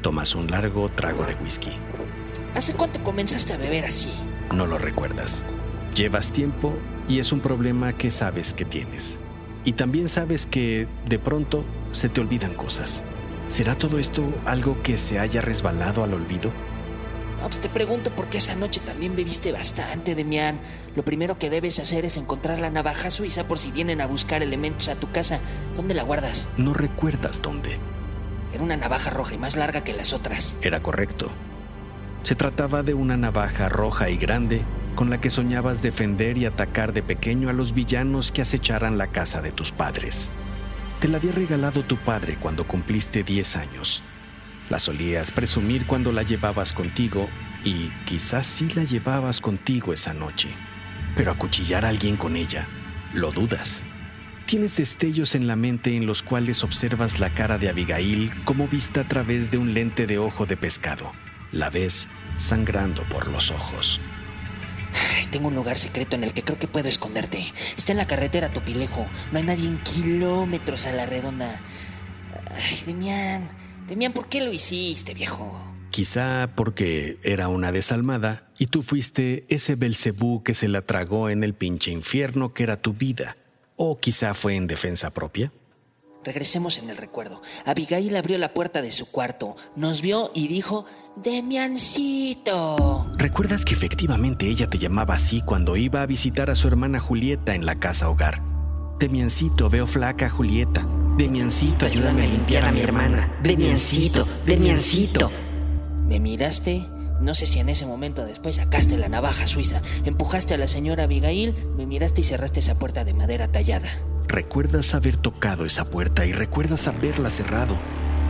Tomas 0.02 0.36
un 0.36 0.50
largo 0.52 0.90
trago 0.90 1.26
de 1.26 1.36
whisky. 1.36 1.72
¿Hace 2.56 2.74
cuánto 2.74 3.04
comenzaste 3.04 3.54
a 3.54 3.58
beber 3.58 3.86
así? 3.86 4.10
No 4.54 4.68
lo 4.68 4.78
recuerdas. 4.78 5.44
Llevas 5.96 6.32
tiempo 6.32 6.74
y 7.08 7.20
es 7.20 7.32
un 7.32 7.40
problema 7.40 7.94
que 7.94 8.12
sabes 8.12 8.54
que 8.54 8.66
tienes. 8.66 9.20
Y 9.64 9.74
también 9.74 10.08
sabes 10.08 10.46
que 10.46 10.88
de 11.08 11.20
pronto 11.20 11.66
se 11.92 12.10
te 12.10 12.22
olvidan 12.22 12.54
cosas. 12.54 13.04
¿Será 13.48 13.76
todo 13.76 14.00
esto 14.00 14.24
algo 14.46 14.82
que 14.82 14.98
se 14.98 15.20
haya 15.20 15.42
resbalado 15.42 16.04
al 16.04 16.14
olvido? 16.14 16.52
pues 17.48 17.62
te 17.62 17.70
pregunto 17.70 18.12
porque 18.16 18.40
esa 18.40 18.56
noche 18.56 18.82
también 18.82 19.16
bebiste 19.16 19.52
bastante, 19.52 20.16
Demián. 20.16 20.60
Lo 20.96 21.04
primero 21.04 21.38
que 21.38 21.50
debes 21.50 21.80
hacer 21.80 22.06
es 22.06 22.18
encontrar 22.18 22.60
la 22.60 22.70
navaja 22.70 23.10
suiza 23.10 23.48
por 23.48 23.58
si 23.58 23.72
vienen 23.72 24.02
a 24.02 24.08
buscar 24.08 24.44
elementos 24.44 24.90
a 24.90 24.96
tu 24.96 25.12
casa. 25.12 25.40
¿Dónde 25.76 25.94
la 25.94 26.04
guardas? 26.04 26.50
No 26.58 26.74
recuerdas 26.74 27.42
dónde. 27.42 27.78
Era 28.54 28.64
una 28.64 28.78
navaja 28.78 29.12
roja 29.12 29.34
y 29.34 29.38
más 29.38 29.56
larga 29.56 29.84
que 29.84 29.94
las 29.94 30.14
otras. 30.14 30.58
Era 30.62 30.82
correcto. 30.82 31.32
Se 32.24 32.36
trataba 32.36 32.84
de 32.84 32.94
una 32.94 33.16
navaja 33.16 33.70
roja 33.70 34.10
y 34.10 34.18
grande 34.18 34.64
con 34.96 35.10
la 35.10 35.22
que 35.22 35.30
soñabas 35.30 35.82
defender 35.82 36.38
y 36.38 36.46
atacar 36.46 36.92
de 36.92 37.04
pequeño 37.04 37.50
a 37.50 37.54
los 37.54 37.74
villanos 37.74 38.32
que 38.32 38.42
acecharan 38.42 38.98
la 38.98 39.08
casa 39.08 39.42
de 39.42 39.52
tus 39.52 39.72
padres. 39.72 40.30
Te 41.00 41.08
la 41.08 41.18
había 41.18 41.32
regalado 41.32 41.84
tu 41.84 41.96
padre 41.98 42.38
cuando 42.38 42.66
cumpliste 42.66 43.24
10 43.24 43.56
años. 43.58 44.04
La 44.70 44.80
solías 44.80 45.32
presumir 45.32 45.86
cuando 45.86 46.12
la 46.12 46.24
llevabas 46.24 46.74
contigo 46.74 47.30
y 47.64 47.90
quizás 48.06 48.48
sí 48.48 48.68
la 48.74 48.84
llevabas 48.84 49.40
contigo 49.40 49.94
esa 49.94 50.16
noche. 50.16 50.50
Pero 51.16 51.32
acuchillar 51.32 51.86
a 51.86 51.90
alguien 51.90 52.18
con 52.18 52.36
ella, 52.36 52.68
lo 53.14 53.32
dudas. 53.32 53.84
Tienes 54.48 54.78
destellos 54.78 55.36
en 55.36 55.46
la 55.46 55.56
mente 55.56 55.96
en 55.96 56.08
los 56.08 56.24
cuales 56.24 56.64
observas 56.64 57.20
la 57.20 57.30
cara 57.30 57.60
de 57.60 57.70
Abigail 57.70 58.32
como 58.44 58.68
vista 58.68 59.02
a 59.02 59.08
través 59.08 59.52
de 59.52 59.60
un 59.60 59.76
lente 59.76 60.08
de 60.08 60.18
ojo 60.18 60.48
de 60.48 60.58
pescado. 60.58 61.12
La 61.52 61.70
ves 61.70 62.08
sangrando 62.38 63.04
por 63.04 63.28
los 63.28 63.52
ojos. 63.52 64.02
Tengo 65.32 65.48
un 65.48 65.56
lugar 65.56 65.78
secreto 65.78 66.16
en 66.16 66.24
el 66.24 66.34
que 66.34 66.44
creo 66.44 66.60
que 66.60 66.68
puedo 66.68 66.90
esconderte. 66.90 67.46
Está 67.76 67.92
en 67.92 67.98
la 67.98 68.08
carretera 68.08 68.50
Topilejo. 68.50 69.06
No 69.32 69.38
hay 69.40 69.46
nadie 69.46 69.68
en 69.68 69.78
kilómetros 69.80 70.86
a 70.86 70.94
la 70.94 71.06
redonda. 71.06 71.62
Ay, 72.56 72.84
Demián, 72.86 73.50
Demián, 73.88 74.14
¿por 74.14 74.28
qué 74.28 74.42
lo 74.42 74.52
hiciste, 74.52 75.14
viejo? 75.14 75.60
Quizá 75.92 76.52
porque 76.56 77.18
era 77.24 77.48
una 77.48 77.72
desalmada 77.72 78.50
y 78.58 78.68
tú 78.68 78.84
fuiste 78.84 79.46
ese 79.50 79.76
Belcebú 79.76 80.44
que 80.44 80.54
se 80.54 80.68
la 80.68 80.82
tragó 80.82 81.30
en 81.30 81.44
el 81.44 81.54
pinche 81.54 81.92
infierno 81.92 82.54
que 82.54 82.64
era 82.64 82.82
tu 82.82 82.94
vida. 82.94 83.38
O 83.76 83.98
quizá 83.98 84.34
fue 84.34 84.56
en 84.56 84.68
defensa 84.68 85.12
propia. 85.12 85.52
Regresemos 86.28 86.78
en 86.78 86.90
el 86.90 86.98
recuerdo. 86.98 87.42
Abigail 87.64 88.14
abrió 88.18 88.38
la 88.38 88.54
puerta 88.54 88.82
de 88.82 88.92
su 88.92 89.10
cuarto, 89.10 89.56
nos 89.78 90.02
vio 90.02 90.30
y 90.34 90.50
dijo, 90.50 90.84
Demiancito. 91.16 93.08
¿Recuerdas 93.16 93.64
que 93.64 93.74
efectivamente 93.74 94.50
ella 94.50 94.70
te 94.70 94.78
llamaba 94.78 95.14
así 95.14 95.42
cuando 95.42 95.78
iba 95.78 96.02
a 96.02 96.06
visitar 96.06 96.50
a 96.50 96.56
su 96.56 96.68
hermana 96.68 97.00
Julieta 97.00 97.56
en 97.56 97.66
la 97.66 97.80
casa 97.80 98.10
hogar? 98.10 98.42
Demiancito, 99.00 99.70
veo 99.70 99.88
flaca 99.88 100.30
Julieta. 100.30 100.86
Demiancito, 101.18 101.86
ayúdame 101.86 102.26
a 102.26 102.28
limpiar 102.28 102.66
a 102.66 102.74
mi 102.74 102.82
hermana. 102.82 103.32
Demiancito, 103.42 104.28
Demiancito. 104.46 105.32
¿Me 106.10 106.20
miraste? 106.20 106.86
No 107.22 107.36
sé 107.36 107.46
si 107.46 107.60
en 107.60 107.70
ese 107.70 107.86
momento 107.86 108.26
después 108.26 108.58
sacaste 108.58 108.98
la 108.98 109.08
navaja 109.08 109.48
suiza, 109.48 109.82
empujaste 110.04 110.56
a 110.56 110.58
la 110.58 110.68
señora 110.68 111.06
Abigail, 111.06 111.56
me 111.78 111.86
miraste 111.86 112.20
y 112.20 112.26
cerraste 112.26 112.60
esa 112.60 112.78
puerta 112.78 113.06
de 113.06 113.14
madera 113.14 113.48
tallada. 113.48 113.88
Recuerdas 114.28 114.94
haber 114.94 115.16
tocado 115.16 115.66
esa 115.66 115.86
puerta 115.86 116.26
y 116.26 116.34
recuerdas 116.34 116.88
haberla 116.88 117.30
cerrado. 117.30 117.78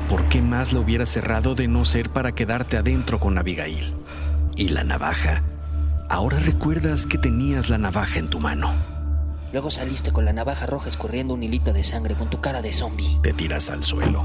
¿Por 0.10 0.30
qué 0.30 0.42
más 0.42 0.72
la 0.72 0.80
hubiera 0.80 1.06
cerrado 1.06 1.56
de 1.56 1.68
no 1.68 1.86
ser 1.86 2.10
para 2.10 2.34
quedarte 2.34 2.78
adentro 2.78 3.20
con 3.20 3.38
Abigail? 3.38 3.94
¿Y 4.56 4.70
la 4.70 4.84
navaja? 4.84 5.44
Ahora 6.10 6.40
recuerdas 6.40 7.06
que 7.06 7.18
tenías 7.18 7.70
la 7.70 7.78
navaja 7.78 8.20
en 8.20 8.30
tu 8.30 8.40
mano. 8.40 8.74
Luego 9.52 9.72
saliste 9.72 10.12
con 10.12 10.26
la 10.26 10.34
navaja 10.34 10.66
roja 10.66 10.88
escurriendo 10.88 11.34
un 11.34 11.44
hilito 11.44 11.74
de 11.74 11.84
sangre 11.84 12.16
con 12.16 12.30
tu 12.30 12.40
cara 12.42 12.62
de 12.62 12.74
zombie. 12.74 13.20
Te 13.24 13.34
tiras 13.34 13.70
al 13.70 13.84
suelo 13.84 14.24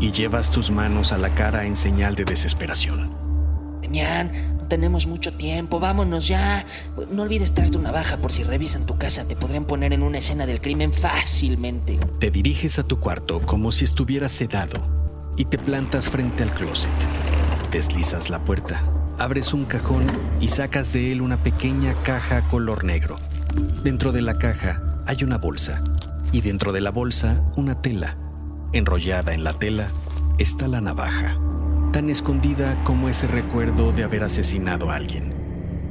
y 0.00 0.10
llevas 0.12 0.50
tus 0.50 0.70
manos 0.70 1.12
a 1.12 1.18
la 1.18 1.34
cara 1.34 1.64
en 1.64 1.76
señal 1.76 2.14
de 2.16 2.24
desesperación. 2.24 3.14
Demian, 3.80 4.51
tenemos 4.72 5.06
mucho 5.06 5.34
tiempo. 5.34 5.80
Vámonos 5.80 6.28
ya. 6.28 6.64
No 7.10 7.24
olvides 7.24 7.52
traer 7.52 7.70
tu 7.70 7.78
navaja 7.78 8.16
por 8.16 8.32
si 8.32 8.42
revisan 8.42 8.86
tu 8.86 8.96
casa. 8.96 9.28
Te 9.28 9.36
podrían 9.36 9.66
poner 9.66 9.92
en 9.92 10.02
una 10.02 10.16
escena 10.16 10.46
del 10.46 10.62
crimen 10.62 10.94
fácilmente. 10.94 12.00
Te 12.18 12.30
diriges 12.30 12.78
a 12.78 12.82
tu 12.82 12.98
cuarto 12.98 13.42
como 13.42 13.70
si 13.70 13.84
estuvieras 13.84 14.32
sedado 14.32 14.80
y 15.36 15.44
te 15.44 15.58
plantas 15.58 16.08
frente 16.08 16.42
al 16.42 16.54
closet. 16.54 16.90
Deslizas 17.70 18.30
la 18.30 18.38
puerta, 18.46 18.82
abres 19.18 19.52
un 19.52 19.66
cajón 19.66 20.06
y 20.40 20.48
sacas 20.48 20.90
de 20.94 21.12
él 21.12 21.20
una 21.20 21.36
pequeña 21.36 21.92
caja 22.02 22.40
color 22.48 22.82
negro. 22.82 23.16
Dentro 23.84 24.10
de 24.10 24.22
la 24.22 24.38
caja 24.38 25.02
hay 25.06 25.22
una 25.22 25.36
bolsa 25.36 25.84
y 26.32 26.40
dentro 26.40 26.72
de 26.72 26.80
la 26.80 26.90
bolsa 26.90 27.44
una 27.56 27.82
tela. 27.82 28.16
Enrollada 28.72 29.34
en 29.34 29.44
la 29.44 29.52
tela 29.52 29.88
está 30.38 30.66
la 30.66 30.80
navaja 30.80 31.36
tan 31.92 32.08
escondida 32.08 32.82
como 32.84 33.10
ese 33.10 33.26
recuerdo 33.26 33.92
de 33.92 34.02
haber 34.02 34.22
asesinado 34.22 34.90
a 34.90 34.96
alguien. 34.96 35.34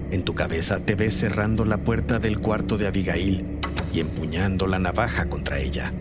En 0.09 0.23
tu 0.23 0.33
cabeza 0.33 0.79
te 0.79 0.95
ves 0.95 1.15
cerrando 1.15 1.63
la 1.63 1.77
puerta 1.77 2.17
del 2.17 2.39
cuarto 2.39 2.77
de 2.77 2.87
Abigail 2.87 3.59
y 3.93 3.99
empuñando 3.99 4.65
la 4.65 4.79
navaja 4.79 5.29
contra 5.29 5.59
ella. 5.59 5.93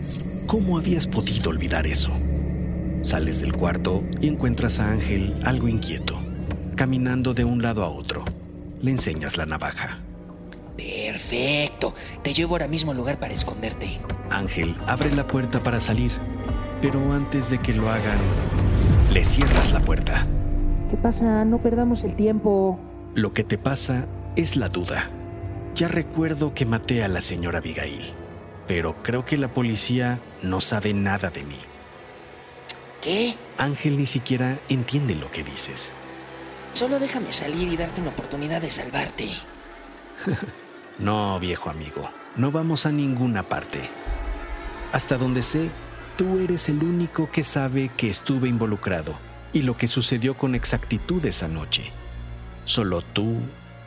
¿Cómo 0.47 0.79
habías 0.79 1.05
podido 1.05 1.51
olvidar 1.51 1.85
eso? 1.85 2.11
Sales 3.03 3.41
del 3.41 3.53
cuarto 3.53 4.03
y 4.19 4.27
encuentras 4.27 4.79
a 4.79 4.91
Ángel 4.91 5.35
algo 5.45 5.67
inquieto, 5.67 6.19
caminando 6.75 7.35
de 7.35 7.45
un 7.45 7.61
lado 7.61 7.83
a 7.83 7.89
otro. 7.89 8.25
Le 8.81 8.91
enseñas 8.91 9.37
la 9.37 9.45
navaja. 9.45 9.99
Perfecto. 10.75 11.93
Te 12.23 12.33
llevo 12.33 12.55
ahora 12.55 12.67
mismo 12.67 12.89
al 12.89 12.97
lugar 12.97 13.19
para 13.19 13.35
esconderte. 13.35 13.99
Ángel 14.31 14.75
abre 14.87 15.13
la 15.13 15.27
puerta 15.27 15.61
para 15.61 15.79
salir, 15.79 16.11
pero 16.81 17.13
antes 17.13 17.51
de 17.51 17.59
que 17.59 17.73
lo 17.73 17.89
hagan, 17.89 18.17
le 19.11 19.25
cierras 19.25 19.73
la 19.73 19.81
puerta. 19.81 20.25
¿Qué 20.89 20.97
pasa? 20.97 21.43
No 21.43 21.57
perdamos 21.57 22.03
el 22.03 22.15
tiempo. 22.15 22.79
Lo 23.13 23.33
que 23.33 23.43
te 23.43 23.57
pasa 23.57 24.07
es 24.35 24.55
la 24.55 24.69
duda. 24.69 25.09
Ya 25.75 25.89
recuerdo 25.89 26.53
que 26.53 26.65
maté 26.65 27.03
a 27.03 27.07
la 27.09 27.21
señora 27.21 27.59
Abigail, 27.59 28.13
pero 28.67 29.03
creo 29.03 29.25
que 29.25 29.37
la 29.37 29.49
policía 29.49 30.21
no 30.43 30.61
sabe 30.61 30.93
nada 30.93 31.29
de 31.29 31.43
mí. 31.43 31.59
¿Qué? 33.01 33.35
Ángel 33.57 33.97
ni 33.97 34.05
siquiera 34.05 34.59
entiende 34.69 35.15
lo 35.15 35.29
que 35.31 35.43
dices. 35.43 35.93
Solo 36.73 36.99
déjame 36.99 37.33
salir 37.33 37.67
y 37.67 37.75
darte 37.75 37.99
una 37.99 38.11
oportunidad 38.11 38.61
de 38.61 38.71
salvarte. 38.71 39.29
no, 40.99 41.37
viejo 41.39 41.69
amigo, 41.69 42.09
no 42.37 42.51
vamos 42.51 42.85
a 42.85 42.91
ninguna 42.91 43.43
parte. 43.43 43.79
Hasta 44.93 45.17
donde 45.17 45.41
sé, 45.41 45.69
Tú 46.21 46.37
eres 46.37 46.69
el 46.69 46.83
único 46.83 47.31
que 47.31 47.43
sabe 47.43 47.89
que 47.97 48.07
estuve 48.07 48.47
involucrado 48.47 49.17
y 49.53 49.63
lo 49.63 49.75
que 49.75 49.87
sucedió 49.87 50.37
con 50.37 50.53
exactitud 50.53 51.25
esa 51.25 51.47
noche. 51.47 51.91
Solo 52.63 53.01
tú 53.01 53.37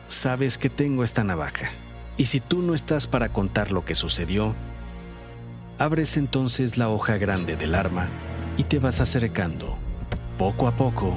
sabes 0.09 0.57
que 0.57 0.69
tengo 0.69 1.05
esta 1.05 1.23
navaja. 1.23 1.69
Y 2.17 2.25
si 2.25 2.41
tú 2.41 2.61
no 2.61 2.75
estás 2.75 3.07
para 3.07 3.29
contar 3.29 3.71
lo 3.71 3.85
que 3.85 3.95
sucedió, 3.95 4.53
abres 5.79 6.17
entonces 6.17 6.77
la 6.77 6.89
hoja 6.89 7.15
grande 7.15 7.55
del 7.55 7.73
arma 7.73 8.09
y 8.57 8.65
te 8.65 8.79
vas 8.79 8.99
acercando, 8.99 9.77
poco 10.37 10.67
a 10.67 10.75
poco, 10.75 11.13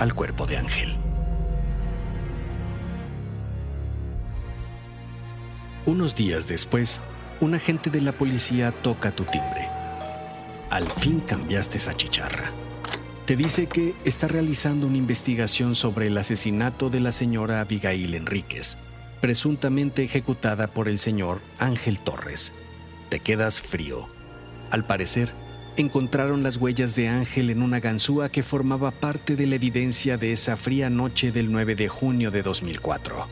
al 0.00 0.14
cuerpo 0.14 0.48
de 0.48 0.56
Ángel. 0.56 0.96
Unos 5.86 6.16
días 6.16 6.48
después, 6.48 7.00
un 7.38 7.54
agente 7.54 7.88
de 7.88 8.00
la 8.00 8.10
policía 8.10 8.72
toca 8.72 9.12
tu 9.12 9.22
timbre 9.22 9.73
al 10.74 10.90
fin 10.90 11.20
cambiaste 11.20 11.78
esa 11.78 11.96
chicharra. 11.96 12.50
Te 13.26 13.36
dice 13.36 13.68
que 13.68 13.94
está 14.04 14.26
realizando 14.26 14.88
una 14.88 14.96
investigación 14.96 15.76
sobre 15.76 16.08
el 16.08 16.18
asesinato 16.18 16.90
de 16.90 16.98
la 16.98 17.12
señora 17.12 17.60
Abigail 17.60 18.12
Enríquez, 18.12 18.76
presuntamente 19.20 20.02
ejecutada 20.02 20.66
por 20.66 20.88
el 20.88 20.98
señor 20.98 21.40
Ángel 21.60 22.00
Torres. 22.00 22.52
Te 23.08 23.20
quedas 23.20 23.60
frío. 23.60 24.08
Al 24.72 24.84
parecer, 24.84 25.30
encontraron 25.76 26.42
las 26.42 26.56
huellas 26.56 26.96
de 26.96 27.06
Ángel 27.06 27.50
en 27.50 27.62
una 27.62 27.78
ganzúa 27.78 28.28
que 28.28 28.42
formaba 28.42 28.90
parte 28.90 29.36
de 29.36 29.46
la 29.46 29.54
evidencia 29.54 30.16
de 30.16 30.32
esa 30.32 30.56
fría 30.56 30.90
noche 30.90 31.30
del 31.30 31.52
9 31.52 31.76
de 31.76 31.86
junio 31.86 32.32
de 32.32 32.42
2004. 32.42 33.28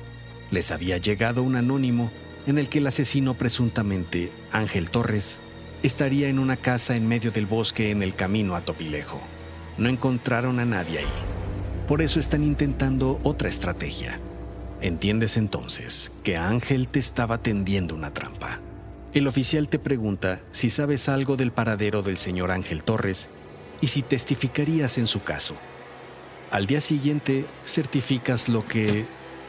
Les 0.52 0.70
había 0.70 0.96
llegado 0.98 1.42
un 1.42 1.57
anónimo 1.57 2.09
en 2.46 2.59
el 2.59 2.68
que 2.68 2.78
el 2.78 2.87
asesino 2.87 3.35
presuntamente, 3.35 4.31
Ángel 4.52 4.90
Torres, 4.90 5.40
estaría 5.83 6.29
en 6.29 6.38
una 6.38 6.57
casa 6.57 6.95
en 6.95 7.09
medio 7.09 7.33
del 7.33 7.47
bosque 7.47 7.90
en 7.90 8.03
el 8.03 8.14
camino 8.14 8.55
a 8.55 8.61
Topilejo. 8.61 9.21
No 9.79 9.88
encontraron 9.88 10.61
a 10.61 10.64
nadie 10.64 11.01
ahí. 11.01 11.87
Por 11.88 12.03
eso 12.03 12.21
están 12.21 12.45
intentando 12.45 13.21
otra 13.25 13.49
estrategia. 13.49 14.21
Entiendes 14.81 15.37
entonces 15.37 16.12
que 16.23 16.37
Ángel 16.37 16.88
te 16.88 17.01
estaba 17.01 17.38
tendiendo 17.38 17.95
una 17.95 18.12
trampa. 18.12 18.61
El 19.12 19.27
oficial 19.27 19.68
te 19.68 19.79
pregunta 19.79 20.40
si 20.53 20.71
sabes 20.71 21.09
algo 21.09 21.37
del 21.37 21.53
paradero 21.53 22.03
del 22.03 22.16
señor 22.16 22.51
Ángel 22.51 22.83
Torres 22.83 23.29
y 23.81 23.88
si 23.88 24.03
testificarías 24.03 24.99
en 24.99 25.07
su 25.07 25.23
caso. 25.23 25.55
Al 26.51 26.66
día 26.66 26.81
siguiente 26.81 27.45
certificas 27.64 28.49
lo 28.49 28.66
que 28.66 29.05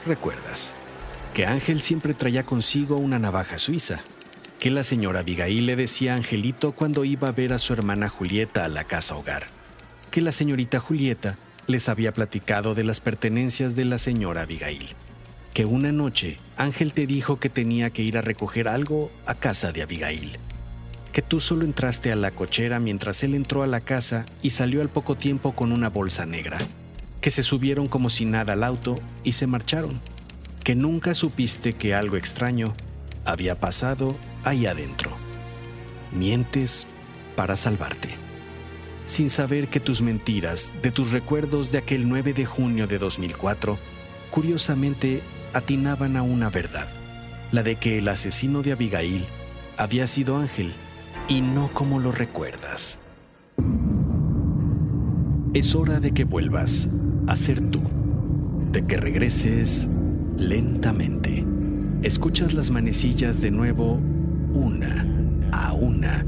recuerdas, 0.05 0.75
que 1.33 1.45
Ángel 1.45 1.81
siempre 1.81 2.13
traía 2.13 2.43
consigo 2.43 2.97
una 2.97 3.19
navaja 3.19 3.57
suiza 3.57 4.03
que 4.63 4.71
la 4.71 4.85
señora 4.85 5.19
Abigail 5.19 5.65
le 5.65 5.75
decía 5.75 6.13
a 6.13 6.15
Angelito 6.15 6.71
cuando 6.71 7.03
iba 7.03 7.27
a 7.27 7.33
ver 7.33 7.51
a 7.51 7.59
su 7.59 7.73
hermana 7.73 8.07
Julieta 8.07 8.63
a 8.63 8.69
la 8.69 8.85
casa 8.85 9.17
hogar, 9.17 9.47
que 10.09 10.21
la 10.21 10.31
señorita 10.31 10.79
Julieta 10.79 11.37
les 11.67 11.89
había 11.89 12.13
platicado 12.13 12.73
de 12.73 12.85
las 12.85 13.01
pertenencias 13.01 13.75
de 13.75 13.83
la 13.83 13.97
señora 13.97 14.43
Abigail, 14.43 14.95
que 15.53 15.65
una 15.65 15.91
noche 15.91 16.39
Ángel 16.55 16.93
te 16.93 17.05
dijo 17.07 17.41
que 17.41 17.49
tenía 17.49 17.89
que 17.89 18.03
ir 18.03 18.17
a 18.17 18.21
recoger 18.21 18.69
algo 18.69 19.11
a 19.25 19.35
casa 19.35 19.73
de 19.73 19.81
Abigail, 19.81 20.39
que 21.11 21.21
tú 21.21 21.41
solo 21.41 21.65
entraste 21.65 22.13
a 22.13 22.15
la 22.15 22.31
cochera 22.31 22.79
mientras 22.79 23.21
él 23.23 23.35
entró 23.35 23.63
a 23.63 23.67
la 23.67 23.81
casa 23.81 24.25
y 24.41 24.51
salió 24.51 24.79
al 24.79 24.87
poco 24.87 25.17
tiempo 25.17 25.51
con 25.51 25.73
una 25.73 25.89
bolsa 25.89 26.25
negra, 26.25 26.57
que 27.19 27.31
se 27.31 27.43
subieron 27.43 27.87
como 27.87 28.09
si 28.09 28.23
nada 28.23 28.53
al 28.53 28.63
auto 28.63 28.95
y 29.25 29.33
se 29.33 29.45
marcharon, 29.45 29.99
que 30.63 30.73
nunca 30.73 31.13
supiste 31.15 31.73
que 31.73 31.93
algo 31.93 32.15
extraño 32.15 32.73
había 33.25 33.59
pasado 33.59 34.15
ahí 34.43 34.65
adentro. 34.65 35.11
Mientes 36.11 36.87
para 37.35 37.55
salvarte, 37.55 38.09
sin 39.05 39.29
saber 39.29 39.67
que 39.67 39.79
tus 39.79 40.01
mentiras 40.01 40.73
de 40.81 40.91
tus 40.91 41.11
recuerdos 41.11 41.71
de 41.71 41.79
aquel 41.79 42.07
9 42.07 42.33
de 42.33 42.45
junio 42.45 42.87
de 42.87 42.99
2004 42.99 43.77
curiosamente 44.31 45.21
atinaban 45.53 46.17
a 46.17 46.23
una 46.23 46.49
verdad, 46.49 46.87
la 47.51 47.63
de 47.63 47.75
que 47.75 47.97
el 47.97 48.07
asesino 48.07 48.61
de 48.61 48.71
Abigail 48.71 49.25
había 49.77 50.07
sido 50.07 50.37
Ángel 50.37 50.73
y 51.27 51.41
no 51.41 51.69
como 51.73 51.99
lo 51.99 52.11
recuerdas. 52.11 52.99
Es 55.53 55.75
hora 55.75 55.99
de 55.99 56.11
que 56.11 56.23
vuelvas 56.23 56.89
a 57.27 57.35
ser 57.35 57.61
tú, 57.69 57.81
de 58.71 58.85
que 58.85 58.97
regreses 58.97 59.87
lentamente. 60.37 61.45
Escuchas 62.01 62.53
las 62.53 62.71
manecillas 62.71 63.39
de 63.39 63.51
nuevo 63.51 63.99
una 64.53 65.05
a 65.51 65.73
una, 65.73 66.25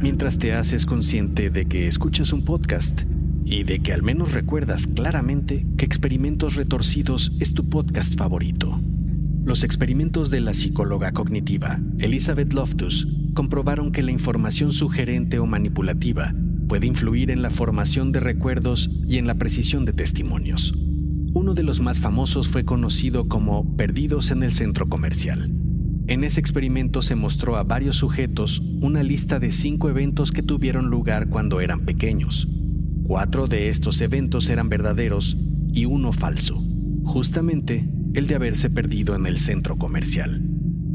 mientras 0.00 0.38
te 0.38 0.52
haces 0.52 0.86
consciente 0.86 1.50
de 1.50 1.66
que 1.66 1.86
escuchas 1.86 2.32
un 2.32 2.44
podcast 2.44 3.02
y 3.44 3.64
de 3.64 3.80
que 3.80 3.92
al 3.92 4.02
menos 4.02 4.32
recuerdas 4.32 4.86
claramente 4.86 5.66
que 5.76 5.84
Experimentos 5.84 6.54
Retorcidos 6.54 7.32
es 7.40 7.54
tu 7.54 7.68
podcast 7.68 8.16
favorito. 8.16 8.80
Los 9.44 9.64
experimentos 9.64 10.30
de 10.30 10.40
la 10.40 10.54
psicóloga 10.54 11.12
cognitiva 11.12 11.80
Elizabeth 11.98 12.52
Loftus 12.52 13.08
comprobaron 13.34 13.90
que 13.90 14.02
la 14.02 14.12
información 14.12 14.72
sugerente 14.72 15.38
o 15.38 15.46
manipulativa 15.46 16.34
puede 16.68 16.86
influir 16.86 17.30
en 17.30 17.42
la 17.42 17.50
formación 17.50 18.12
de 18.12 18.20
recuerdos 18.20 18.90
y 19.08 19.18
en 19.18 19.26
la 19.26 19.34
precisión 19.34 19.84
de 19.84 19.92
testimonios. 19.92 20.74
Uno 21.32 21.54
de 21.54 21.62
los 21.62 21.80
más 21.80 22.00
famosos 22.00 22.48
fue 22.48 22.64
conocido 22.64 23.28
como 23.28 23.76
Perdidos 23.76 24.30
en 24.30 24.42
el 24.42 24.52
Centro 24.52 24.88
Comercial. 24.88 25.59
En 26.10 26.24
ese 26.24 26.40
experimento 26.40 27.02
se 27.02 27.14
mostró 27.14 27.54
a 27.54 27.62
varios 27.62 27.94
sujetos 27.94 28.60
una 28.80 29.04
lista 29.04 29.38
de 29.38 29.52
cinco 29.52 29.88
eventos 29.88 30.32
que 30.32 30.42
tuvieron 30.42 30.90
lugar 30.90 31.28
cuando 31.28 31.60
eran 31.60 31.86
pequeños. 31.86 32.48
Cuatro 33.04 33.46
de 33.46 33.68
estos 33.68 34.00
eventos 34.00 34.48
eran 34.48 34.68
verdaderos 34.68 35.36
y 35.72 35.84
uno 35.84 36.12
falso, 36.12 36.60
justamente 37.04 37.88
el 38.14 38.26
de 38.26 38.34
haberse 38.34 38.70
perdido 38.70 39.14
en 39.14 39.24
el 39.24 39.38
centro 39.38 39.76
comercial. 39.76 40.42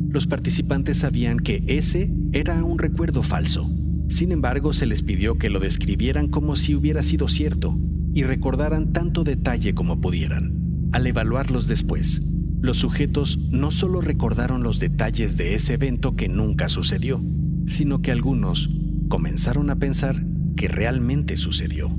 Los 0.10 0.28
participantes 0.28 0.98
sabían 0.98 1.40
que 1.40 1.64
ese 1.68 2.14
era 2.34 2.62
un 2.66 2.78
recuerdo 2.78 3.24
falso. 3.24 3.72
Sin 4.10 4.34
embargo, 4.34 4.74
se 4.74 4.86
les 4.86 5.02
pidió 5.02 5.38
que 5.38 5.50
lo 5.50 5.62
describieran 5.62 6.28
como 6.28 6.58
si 6.58 6.76
hubiera 6.76 7.04
sido 7.04 7.30
cierto 7.30 7.80
y 8.14 8.24
recordaran 8.24 8.92
tanto 8.92 9.24
detalle 9.24 9.76
como 9.76 10.02
pudieran. 10.02 10.90
Al 10.92 11.08
evaluarlos 11.08 11.70
después, 11.70 12.22
los 12.62 12.78
sujetos 12.78 13.38
no 13.52 13.72
solo 13.72 14.02
recordaron 14.02 14.64
los 14.64 14.80
detalles 14.80 15.38
de 15.38 15.56
ese 15.56 15.74
evento 15.74 16.16
que 16.16 16.28
nunca 16.28 16.70
sucedió, 16.70 17.24
sino 17.68 18.02
que 18.02 18.12
algunos 18.12 18.70
comenzaron 19.08 19.70
a 19.70 19.76
pensar 19.78 20.26
que 20.56 20.68
realmente 20.68 21.38
sucedió. 21.38 21.98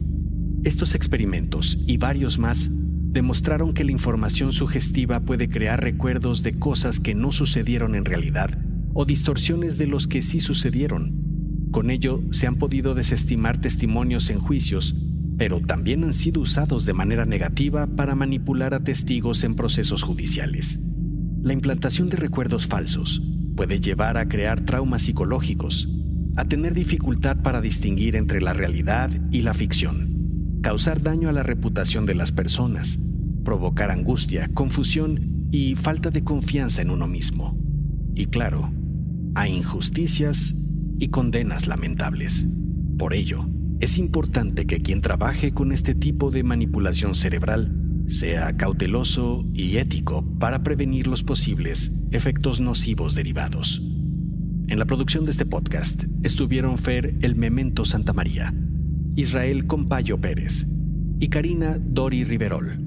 Estos 0.64 0.95
experimentos 0.95 1.79
y 1.87 1.99
varios 1.99 2.38
más 2.38 2.71
demostraron 2.71 3.73
que 3.73 3.85
la 3.85 3.92
información 3.92 4.53
sugestiva 4.53 5.21
puede 5.21 5.49
crear 5.49 5.81
recuerdos 5.81 6.42
de 6.42 6.59
cosas 6.59 7.01
que 7.01 7.14
no 7.14 7.33
sucedieron 7.33 7.95
en 7.95 8.05
realidad 8.05 8.59
o 8.92 9.05
distorsiones 9.05 9.79
de 9.79 9.87
los 9.87 10.09
que 10.09 10.23
sí 10.23 10.40
sucedieron. 10.40 11.69
Con 11.71 11.90
ello 11.90 12.23
se 12.31 12.47
han 12.47 12.57
podido 12.57 12.95
desestimar 12.95 13.61
testimonios 13.61 14.31
en 14.31 14.38
juicios, 14.38 14.97
pero 15.38 15.61
también 15.61 16.05
han 16.05 16.12
sido 16.12 16.40
usados 16.40 16.87
de 16.87 16.94
manera 16.94 17.27
negativa 17.27 17.87
para 17.87 18.14
manipular 18.14 18.75
a 18.75 18.81
testigos 18.81 19.44
en 19.44 19.55
procesos 19.55 20.03
judiciales. 20.03 20.79
La 21.42 21.53
implantación 21.53 22.09
de 22.09 22.16
recuerdos 22.16 22.66
falsos 22.66 23.22
puede 23.55 23.81
llevar 23.81 24.16
a 24.16 24.29
crear 24.29 24.61
traumas 24.62 25.03
psicológicos, 25.03 25.88
a 26.37 26.44
tener 26.46 26.75
dificultad 26.75 27.42
para 27.42 27.61
distinguir 27.61 28.16
entre 28.16 28.40
la 28.40 28.53
realidad 28.53 29.11
y 29.31 29.42
la 29.42 29.55
ficción, 29.55 30.61
causar 30.62 31.03
daño 31.03 31.29
a 31.29 31.33
la 31.33 31.42
reputación 31.42 32.07
de 32.07 32.14
las 32.14 32.33
personas, 32.33 32.99
provocar 33.44 33.90
angustia, 33.90 34.49
confusión 34.53 35.49
y 35.51 35.75
falta 35.75 36.11
de 36.11 36.25
confianza 36.25 36.83
en 36.83 36.90
uno 36.90 37.07
mismo. 37.07 37.59
Y 38.14 38.27
claro, 38.27 38.72
a 39.35 39.49
injusticias 39.49 40.55
y 40.99 41.09
condenas 41.09 41.66
lamentables. 41.66 42.46
Por 42.99 43.14
ello, 43.14 43.46
es 43.81 43.99
importante 43.99 44.67
que 44.67 44.81
quien 44.81 45.03
trabaje 45.03 45.53
con 45.53 45.71
este 45.71 45.95
tipo 45.95 46.31
de 46.31 46.43
manipulación 46.43 47.15
cerebral 47.15 47.75
sea 48.09 48.57
cauteloso 48.57 49.45
y 49.53 49.77
ético 49.77 50.25
para 50.39 50.62
prevenir 50.62 51.07
los 51.07 51.23
posibles 51.23 51.93
efectos 52.11 52.61
nocivos 52.61 53.15
derivados. 53.15 53.83
En 54.69 54.79
la 54.79 54.87
producción 54.87 55.27
de 55.27 55.33
este 55.33 55.45
podcast 55.45 56.05
estuvieron 56.23 56.79
Fer 56.79 57.17
El 57.21 57.37
Memento 57.37 57.85
Santa 57.85 58.12
María, 58.12 58.55
Israel 59.15 59.67
Compayo 59.67 60.21
Pérez 60.21 60.67
y 61.21 61.29
Karina 61.29 61.79
Dori 61.79 62.25
Riverol. 62.25 62.79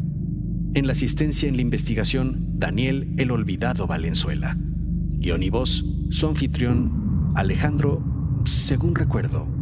En 0.74 0.88
la 0.88 0.94
asistencia 0.94 1.48
en 1.48 1.56
la 1.56 1.62
investigación, 1.62 2.56
Daniel 2.58 3.14
El 3.18 3.32
Olvidado 3.32 3.86
Valenzuela. 3.86 4.58
Guión 4.58 5.44
y 5.44 5.50
voz, 5.50 5.86
su 6.10 6.28
anfitrión, 6.28 7.32
Alejandro, 7.36 8.04
según 8.46 8.96
recuerdo, 8.96 9.59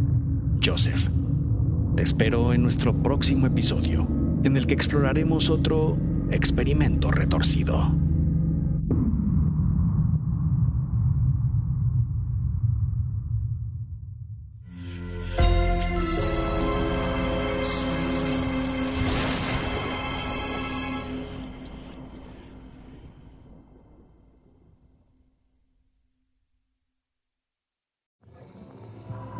Joseph. 0.64 1.10
Te 1.96 2.04
espero 2.04 2.54
en 2.54 2.64
nuestro 2.64 3.02
próximo 3.02 3.48
episodio, 3.48 4.08
en 4.44 4.58
el 4.58 4.68
que 4.68 4.74
exploraremos 4.74 5.50
otro 5.50 5.98
experimento 6.32 7.12
retorcido. 7.12 8.07